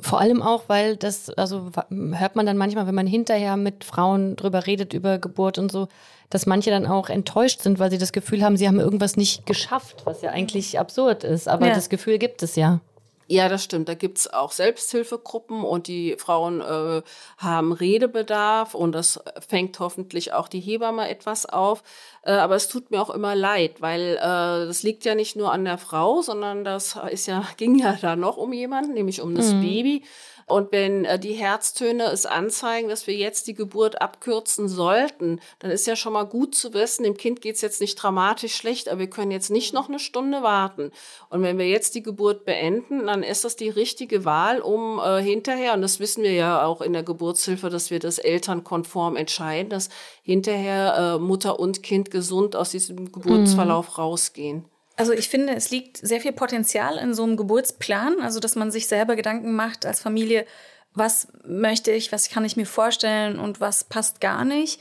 [0.00, 4.34] Vor allem auch, weil das, also hört man dann manchmal, wenn man hinterher mit Frauen
[4.34, 5.86] drüber redet, über Geburt und so,
[6.30, 9.46] dass manche dann auch enttäuscht sind, weil sie das Gefühl haben, sie haben irgendwas nicht
[9.46, 11.48] geschafft, was ja eigentlich absurd ist.
[11.48, 11.74] Aber ja.
[11.74, 12.80] das Gefühl gibt es ja.
[13.26, 13.88] Ja, das stimmt.
[13.88, 17.02] Da gibt's auch Selbsthilfegruppen und die Frauen äh,
[17.38, 21.82] haben Redebedarf und das fängt hoffentlich auch die Hebamme etwas auf.
[22.22, 25.52] Äh, aber es tut mir auch immer leid, weil äh, das liegt ja nicht nur
[25.52, 29.34] an der Frau, sondern das ist ja, ging ja da noch um jemanden, nämlich um
[29.34, 29.60] das mhm.
[29.62, 30.02] Baby.
[30.46, 35.70] Und wenn äh, die Herztöne es anzeigen, dass wir jetzt die Geburt abkürzen sollten, dann
[35.70, 39.00] ist ja schon mal gut zu wissen, dem Kind geht's jetzt nicht dramatisch schlecht, aber
[39.00, 40.90] wir können jetzt nicht noch eine Stunde warten.
[41.30, 45.22] Und wenn wir jetzt die Geburt beenden, dann ist das die richtige Wahl, um äh,
[45.22, 49.70] hinterher, und das wissen wir ja auch in der Geburtshilfe, dass wir das elternkonform entscheiden,
[49.70, 49.88] dass
[50.22, 53.94] hinterher äh, Mutter und Kind gesund aus diesem Geburtsverlauf mhm.
[53.94, 54.73] rausgehen.
[54.96, 58.70] Also ich finde, es liegt sehr viel Potenzial in so einem Geburtsplan, also dass man
[58.70, 60.46] sich selber Gedanken macht als Familie,
[60.94, 64.80] was möchte ich, was kann ich mir vorstellen und was passt gar nicht.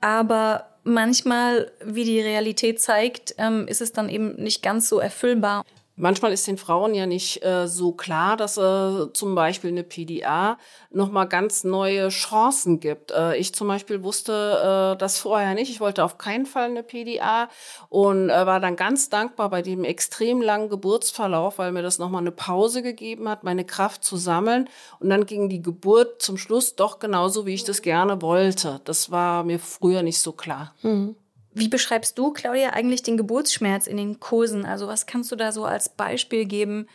[0.00, 5.64] Aber manchmal, wie die Realität zeigt, ähm, ist es dann eben nicht ganz so erfüllbar.
[6.02, 10.58] Manchmal ist den Frauen ja nicht äh, so klar, dass äh, zum Beispiel eine PDA
[10.90, 13.12] nochmal ganz neue Chancen gibt.
[13.12, 15.70] Äh, ich zum Beispiel wusste äh, das vorher nicht.
[15.70, 17.48] Ich wollte auf keinen Fall eine PDA
[17.88, 22.22] und äh, war dann ganz dankbar bei dem extrem langen Geburtsverlauf, weil mir das nochmal
[22.22, 24.68] eine Pause gegeben hat, meine Kraft zu sammeln.
[24.98, 28.80] Und dann ging die Geburt zum Schluss doch genauso, wie ich das gerne wollte.
[28.82, 30.74] Das war mir früher nicht so klar.
[30.82, 31.14] Mhm.
[31.54, 34.64] Wie beschreibst du, Claudia, eigentlich den Geburtsschmerz in den Kursen?
[34.64, 36.88] Also was kannst du da so als Beispiel geben?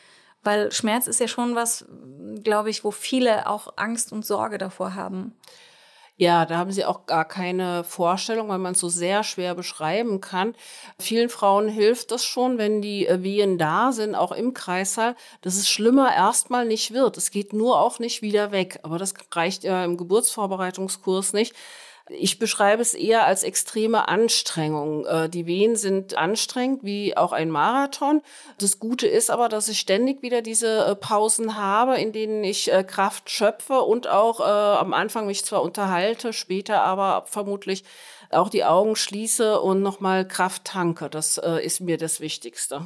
[0.44, 1.86] Weil Schmerz ist ja schon was,
[2.44, 5.36] glaube ich, wo viele auch Angst und Sorge davor haben.
[6.20, 10.20] Ja, da haben sie auch gar keine Vorstellung, weil man es so sehr schwer beschreiben
[10.20, 10.56] kann.
[10.98, 15.58] Vielen Frauen hilft es schon, wenn die äh, Wehen da sind, auch im Kreißsaal, dass
[15.58, 17.18] es schlimmer erstmal nicht wird.
[17.18, 18.80] Es geht nur auch nicht wieder weg.
[18.82, 21.54] Aber das reicht ja im Geburtsvorbereitungskurs nicht.
[22.10, 25.06] Ich beschreibe es eher als extreme Anstrengung.
[25.06, 28.22] Äh, die Wehen sind anstrengend, wie auch ein Marathon.
[28.60, 32.72] Das Gute ist aber, dass ich ständig wieder diese äh, Pausen habe, in denen ich
[32.72, 37.84] äh, Kraft schöpfe und auch am Anfang mich zwar unterhalte, später aber vermutlich
[38.30, 41.10] auch die Augen schließe und nochmal Kraft tanke.
[41.10, 42.86] Das ist mir das Wichtigste.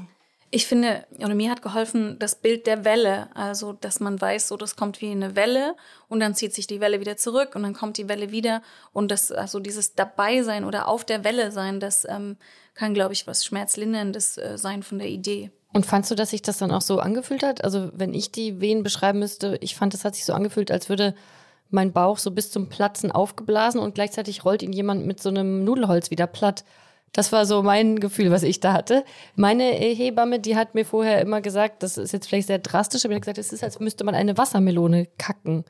[0.54, 4.58] Ich finde, oder mir hat geholfen das Bild der Welle, also dass man weiß, so
[4.58, 5.76] das kommt wie eine Welle
[6.10, 9.12] und dann zieht sich die Welle wieder zurück und dann kommt die Welle wieder und
[9.12, 12.36] das also dieses dabei sein oder auf der Welle sein, das ähm,
[12.74, 15.52] kann, glaube ich, was schmerzlinderndes äh, sein von der Idee.
[15.74, 17.64] Und fandst du, dass sich das dann auch so angefühlt hat?
[17.64, 20.90] Also wenn ich die Wehen beschreiben müsste, ich fand, das hat sich so angefühlt, als
[20.90, 21.16] würde
[21.70, 25.64] mein Bauch so bis zum Platzen aufgeblasen und gleichzeitig rollt ihn jemand mit so einem
[25.64, 26.66] Nudelholz wieder platt.
[27.14, 29.04] Das war so mein Gefühl, was ich da hatte.
[29.36, 33.14] Meine Hebamme, die hat mir vorher immer gesagt, das ist jetzt vielleicht sehr drastisch, aber
[33.14, 35.66] die hat gesagt, es ist, als müsste man eine Wassermelone kacken.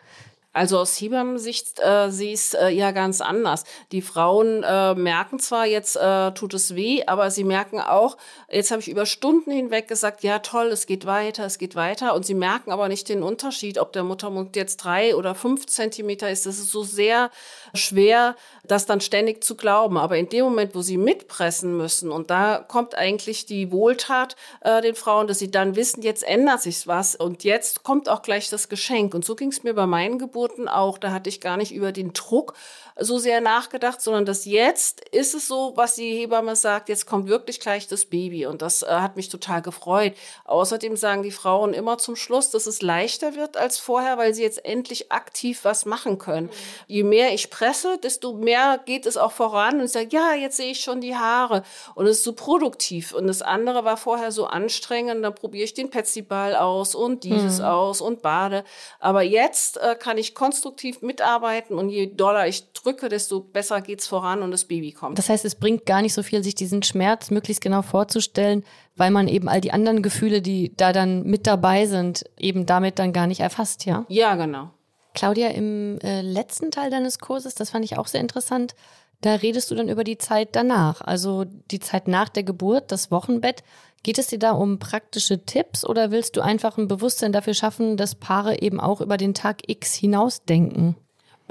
[0.54, 3.64] Also aus Hebammensicht äh, sie ist äh, ja ganz anders.
[3.94, 8.18] Die Frauen äh, merken zwar, jetzt äh, tut es weh, aber sie merken auch,
[8.50, 12.14] jetzt habe ich über Stunden hinweg gesagt, ja toll, es geht weiter, es geht weiter.
[12.16, 16.30] Und sie merken aber nicht den Unterschied, ob der Muttermund jetzt drei oder fünf Zentimeter
[16.30, 16.46] ist.
[16.46, 17.32] Das ist so sehr
[17.74, 18.36] schwer,
[18.66, 19.98] das dann ständig zu glauben.
[19.98, 24.82] Aber in dem Moment, wo sie mitpressen müssen, und da kommt eigentlich die Wohltat äh,
[24.82, 28.50] den Frauen, dass sie dann wissen, jetzt ändert sich was und jetzt kommt auch gleich
[28.50, 29.14] das Geschenk.
[29.14, 30.98] Und so ging es mir bei meinen Geburten Geburten auch.
[30.98, 32.54] Da hatte ich gar nicht über den Druck
[33.02, 37.28] so sehr nachgedacht, sondern dass jetzt ist es so, was die Hebamme sagt, jetzt kommt
[37.28, 38.46] wirklich gleich das Baby.
[38.46, 40.14] Und das äh, hat mich total gefreut.
[40.46, 44.44] Außerdem sagen die Frauen immer zum Schluss, dass es leichter wird als vorher, weil sie
[44.44, 46.48] jetzt endlich aktiv was machen können.
[46.48, 46.52] Mhm.
[46.88, 50.58] Je mehr ich presse, desto mehr geht es auch voran und ich sage, ja, jetzt
[50.58, 51.64] sehe ich schon die Haare.
[51.96, 53.14] Und es ist so produktiv.
[53.14, 55.24] Und das andere war vorher so anstrengend.
[55.24, 57.66] Dann probiere ich den Petsyball aus und dieses mhm.
[57.66, 58.64] aus und bade.
[59.00, 64.08] Aber jetzt äh, kann ich konstruktiv mitarbeiten und je doller ich drücke, desto besser geht's
[64.08, 65.18] voran und das Baby kommt.
[65.18, 68.64] Das heißt, es bringt gar nicht so viel, sich diesen Schmerz möglichst genau vorzustellen,
[68.96, 73.00] weil man eben all die anderen Gefühle, die da dann mit dabei sind, eben damit
[73.00, 74.06] dann gar nicht erfasst, ja?
[74.10, 74.72] Ja, genau.
[75.14, 78.76] Claudia, im äh, letzten Teil deines Kurses, das fand ich auch sehr interessant,
[79.22, 83.12] da redest du dann über die Zeit danach, also die Zeit nach der Geburt, das
[83.12, 83.64] Wochenbett.
[84.04, 87.98] Geht es dir da um praktische Tipps oder willst du einfach ein Bewusstsein dafür schaffen,
[87.98, 90.96] dass Paare eben auch über den Tag X hinausdenken?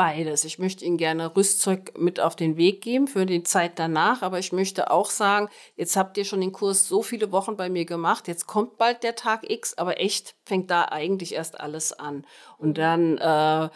[0.01, 0.47] Beides.
[0.47, 4.39] Ich möchte Ihnen gerne Rüstzeug mit auf den Weg geben für die Zeit danach, aber
[4.39, 7.85] ich möchte auch sagen, jetzt habt ihr schon den Kurs so viele Wochen bei mir
[7.85, 12.25] gemacht, jetzt kommt bald der Tag X, aber echt fängt da eigentlich erst alles an.
[12.57, 13.69] Und dann äh,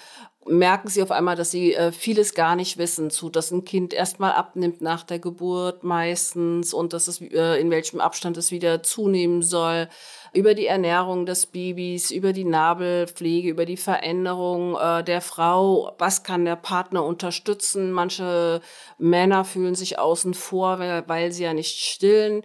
[0.46, 3.92] merken sie auf einmal, dass sie äh, vieles gar nicht wissen, zu, dass ein Kind
[3.92, 8.82] erstmal abnimmt nach der Geburt meistens und dass es äh, in welchem Abstand es wieder
[8.82, 9.90] zunehmen soll
[10.34, 15.94] über die Ernährung des Babys, über die Nabelpflege, über die Veränderung äh, der Frau.
[15.98, 17.92] Was kann der Partner unterstützen?
[17.92, 18.60] Manche
[18.98, 22.42] Männer fühlen sich außen vor, weil, weil sie ja nicht stillen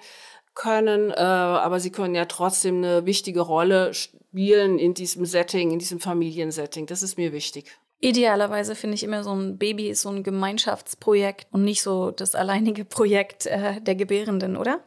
[0.54, 5.80] können, äh, aber sie können ja trotzdem eine wichtige Rolle spielen in diesem Setting, in
[5.80, 6.86] diesem Familiensetting.
[6.86, 7.78] Das ist mir wichtig.
[8.02, 12.34] Idealerweise finde ich immer so ein Baby ist so ein Gemeinschaftsprojekt und nicht so das
[12.36, 14.82] alleinige Projekt äh, der Gebärenden, oder?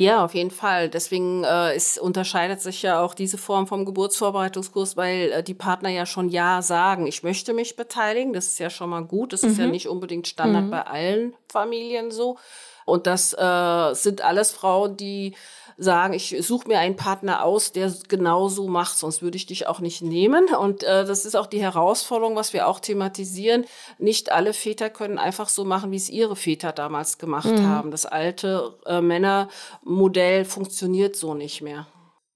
[0.00, 0.88] Ja, auf jeden Fall.
[0.88, 5.90] Deswegen äh, es unterscheidet sich ja auch diese Form vom Geburtsvorbereitungskurs, weil äh, die Partner
[5.90, 8.32] ja schon ja sagen, ich möchte mich beteiligen.
[8.32, 9.34] Das ist ja schon mal gut.
[9.34, 9.48] Das mhm.
[9.50, 9.72] ist ja mhm.
[9.72, 10.70] nicht unbedingt Standard mhm.
[10.70, 12.38] bei allen Familien so.
[12.86, 15.34] Und das äh, sind alles Frauen, die
[15.80, 19.66] sagen, ich suche mir einen Partner aus, der genau so macht, sonst würde ich dich
[19.66, 20.54] auch nicht nehmen.
[20.54, 23.64] Und äh, das ist auch die Herausforderung, was wir auch thematisieren.
[23.98, 27.66] Nicht alle Väter können einfach so machen, wie es ihre Väter damals gemacht mhm.
[27.66, 27.90] haben.
[27.90, 31.86] Das alte äh, Männermodell funktioniert so nicht mehr.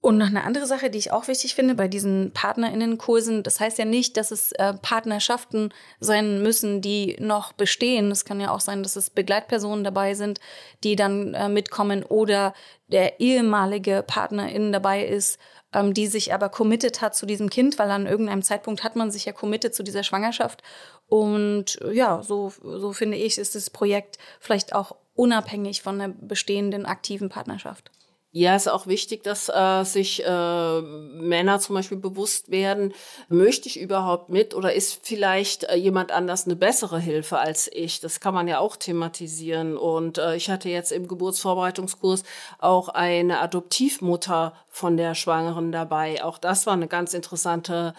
[0.05, 3.79] Und noch eine andere Sache, die ich auch wichtig finde bei diesen PartnerInnenkursen, das heißt
[3.79, 8.11] ja nicht, dass es äh, Partnerschaften sein müssen, die noch bestehen.
[8.11, 10.41] Es kann ja auch sein, dass es Begleitpersonen dabei sind,
[10.83, 12.53] die dann äh, mitkommen oder
[12.89, 15.39] der ehemalige PartnerInnen dabei ist,
[15.73, 19.11] ähm, die sich aber committed hat zu diesem Kind, weil an irgendeinem Zeitpunkt hat man
[19.11, 20.63] sich ja committed zu dieser Schwangerschaft.
[21.07, 26.09] Und äh, ja, so, so finde ich, ist das Projekt vielleicht auch unabhängig von der
[26.09, 27.91] bestehenden aktiven Partnerschaft.
[28.37, 32.93] Ja, ist auch wichtig, dass äh, sich äh, Männer zum Beispiel bewusst werden,
[33.29, 38.01] möchte ich überhaupt mit oder ist vielleicht äh, jemand anders eine bessere Hilfe als ich?
[38.01, 39.77] Das kann man ja auch thematisieren.
[39.77, 42.25] Und äh, ich hatte jetzt im Geburtsvorbereitungskurs
[42.59, 46.25] auch eine Adoptivmutter von der Schwangeren dabei.
[46.25, 47.95] Auch das war eine ganz interessante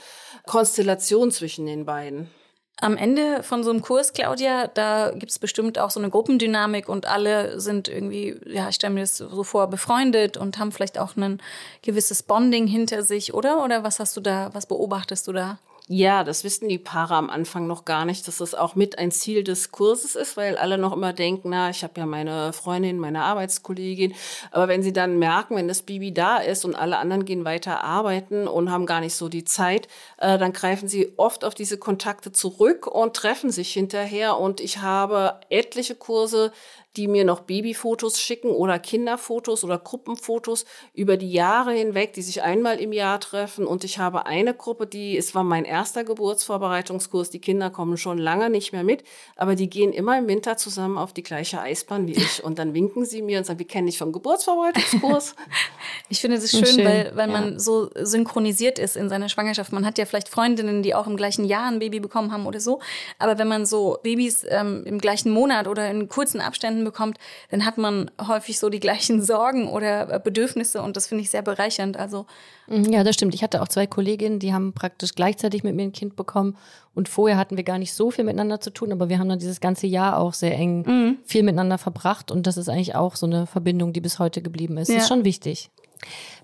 [0.45, 2.29] Konstellation zwischen den beiden.
[2.81, 7.05] Am Ende von so einem Kurs, Claudia, da gibt's bestimmt auch so eine Gruppendynamik und
[7.05, 11.15] alle sind irgendwie, ja, ich stelle mir das so vor, befreundet und haben vielleicht auch
[11.15, 11.41] ein
[11.83, 13.63] gewisses Bonding hinter sich, oder?
[13.63, 15.57] Oder was hast du da, was beobachtest du da?
[15.87, 19.11] Ja, das wissen die Paare am Anfang noch gar nicht, dass das auch mit ein
[19.11, 22.97] Ziel des Kurses ist, weil alle noch immer denken, na, ich habe ja meine Freundin,
[22.97, 24.15] meine Arbeitskollegin.
[24.49, 27.83] Aber wenn sie dann merken, wenn das Baby da ist und alle anderen gehen weiter
[27.83, 31.77] arbeiten und haben gar nicht so die Zeit, äh, dann greifen sie oft auf diese
[31.77, 34.39] Kontakte zurück und treffen sich hinterher.
[34.39, 36.51] Und ich habe etliche Kurse
[36.97, 42.41] die mir noch Babyfotos schicken oder Kinderfotos oder Gruppenfotos über die Jahre hinweg, die sich
[42.41, 43.65] einmal im Jahr treffen.
[43.67, 48.17] Und ich habe eine Gruppe, die, es war mein erster Geburtsvorbereitungskurs, die Kinder kommen schon
[48.17, 49.03] lange nicht mehr mit,
[49.35, 52.43] aber die gehen immer im Winter zusammen auf die gleiche Eisbahn wie ich.
[52.43, 55.35] Und dann winken sie mir und sagen, wir kennen dich vom Geburtsvorbereitungskurs.
[56.09, 57.39] ich finde es schön, schön, weil, weil ja.
[57.39, 59.73] man so synchronisiert ist in seiner Schwangerschaft.
[59.73, 62.59] Man hat ja vielleicht Freundinnen, die auch im gleichen Jahr ein Baby bekommen haben oder
[62.59, 62.79] so.
[63.19, 67.17] Aber wenn man so Babys ähm, im gleichen Monat oder in kurzen Abständen bekommt,
[67.51, 71.29] dann hat man häufig so die gleichen Sorgen oder äh, Bedürfnisse und das finde ich
[71.29, 71.97] sehr bereichernd.
[71.97, 72.25] Also
[72.67, 73.35] mhm, ja, das stimmt.
[73.35, 76.55] Ich hatte auch zwei Kolleginnen, die haben praktisch gleichzeitig mit mir ein Kind bekommen
[76.93, 79.39] und vorher hatten wir gar nicht so viel miteinander zu tun, aber wir haben dann
[79.39, 81.17] dieses ganze Jahr auch sehr eng mhm.
[81.25, 84.77] viel miteinander verbracht und das ist eigentlich auch so eine Verbindung, die bis heute geblieben
[84.77, 84.87] ist.
[84.87, 84.95] Ja.
[84.95, 85.69] Das ist schon wichtig.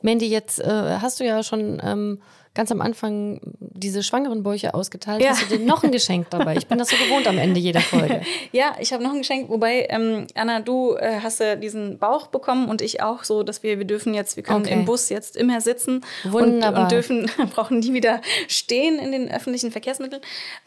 [0.02, 2.20] Mandy, jetzt äh, hast du ja schon ähm,
[2.54, 5.22] ganz am Anfang diese schwangeren Bäuche ausgeteilt.
[5.22, 5.30] Ja.
[5.30, 6.58] Hast du dir noch ein Geschenk dabei?
[6.58, 8.22] Ich bin das so gewohnt am Ende jeder Folge.
[8.52, 12.28] ja, ich habe noch ein Geschenk, wobei, ähm, Anna, du äh, hast ja diesen Bauch
[12.28, 14.74] bekommen und ich auch so, dass wir, wir dürfen jetzt, wir können okay.
[14.74, 19.72] im Bus jetzt immer sitzen und, und, dürfen, brauchen nie wieder stehen in den öffentlichen
[19.72, 20.22] Verkehrsmitteln.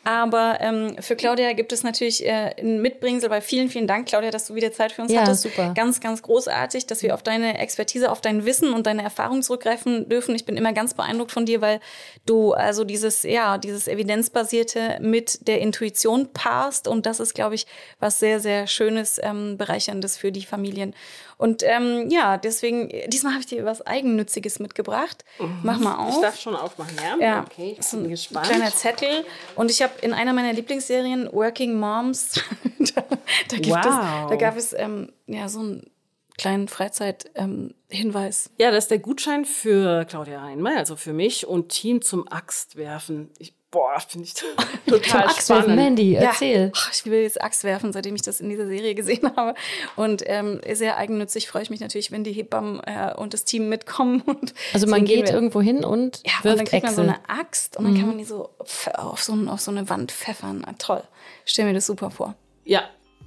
[0.04, 4.30] Aber ähm, für Claudia gibt es natürlich äh, ein Mitbringsel, weil vielen, vielen Dank, Claudia,
[4.30, 5.42] dass du wieder Zeit für uns ja, hattest.
[5.42, 5.72] Super.
[5.74, 10.08] Ganz, ganz großartig, dass wir auf deine Expertise, auf dein Wissen und deine Erfahrung zurückgreifen
[10.08, 10.34] dürfen.
[10.34, 11.80] Ich bin immer ganz beeindruckt von dir, weil weil
[12.26, 16.88] du also dieses, ja, dieses Evidenzbasierte mit der Intuition paarst.
[16.88, 17.66] Und das ist, glaube ich,
[18.00, 20.94] was sehr, sehr Schönes, ähm, Bereicherndes für die Familien.
[21.36, 25.24] Und ähm, ja, deswegen, diesmal habe ich dir was Eigennütziges mitgebracht.
[25.38, 25.58] Mhm.
[25.62, 26.14] Mach mal auf.
[26.14, 27.16] Ich darf schon aufmachen, ja?
[27.24, 27.44] Ja.
[27.44, 28.46] Okay, ich bin gespannt.
[28.46, 29.24] Ein kleiner Zettel.
[29.56, 32.34] Und ich habe in einer meiner Lieblingsserien, Working Moms,
[32.94, 33.02] da,
[33.48, 33.76] da, wow.
[33.78, 35.90] es, da gab es ähm, ja so ein
[36.36, 38.46] kleinen Freizeit-Hinweis.
[38.46, 42.26] Ähm, ja, das ist der Gutschein für Claudia Reinmeier, also für mich und Team zum
[42.28, 43.30] Axtwerfen.
[43.38, 44.34] Ich, boah, finde ich
[44.86, 45.76] total Axtwerfen, spannend.
[45.76, 46.72] Mandy, erzähl.
[46.74, 49.54] Ja, ich will jetzt Axt werfen, seitdem ich das in dieser Serie gesehen habe.
[49.94, 53.68] Und ähm, sehr eigennützig freue ich mich natürlich, wenn die Hebammen äh, und das Team
[53.68, 54.20] mitkommen.
[54.26, 56.86] Und also man geht irgendwo hin und ja, wirft und dann kriegt Äxte.
[56.86, 57.98] man so eine Axt und dann mhm.
[57.98, 60.64] kann man die so auf so, auf so eine Wand pfeffern.
[60.66, 61.02] Ah, toll.
[61.44, 62.34] stell mir das super vor.
[62.64, 62.82] Ja,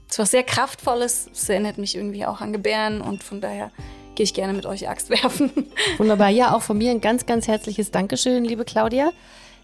[0.09, 1.29] es war sehr kraftvolles.
[1.31, 3.71] Es erinnert mich irgendwie auch an Gebären und von daher
[4.15, 5.51] gehe ich gerne mit euch Axt werfen.
[5.97, 6.29] Wunderbar.
[6.29, 9.11] Ja, auch von mir ein ganz, ganz herzliches Dankeschön, liebe Claudia.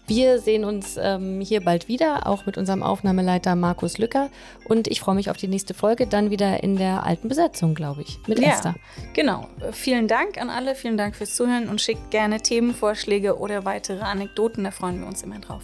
[0.06, 4.28] Wir sehen uns ähm, hier bald wieder, auch mit unserem Aufnahmeleiter Markus Lücker.
[4.68, 8.02] Und ich freue mich auf die nächste Folge, dann wieder in der alten Besetzung, glaube
[8.02, 8.74] ich, mit ja, Esther.
[9.14, 9.48] Genau.
[9.72, 14.64] Vielen Dank an alle, vielen Dank fürs Zuhören und schickt gerne Themenvorschläge oder weitere Anekdoten,
[14.64, 15.62] da freuen wir uns immer drauf.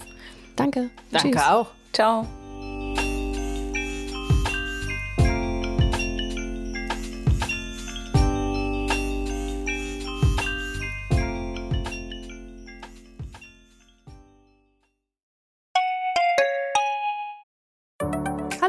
[0.57, 0.89] Danke.
[1.11, 1.43] Danke Tschüss.
[1.43, 1.67] auch.
[1.93, 2.27] Ciao.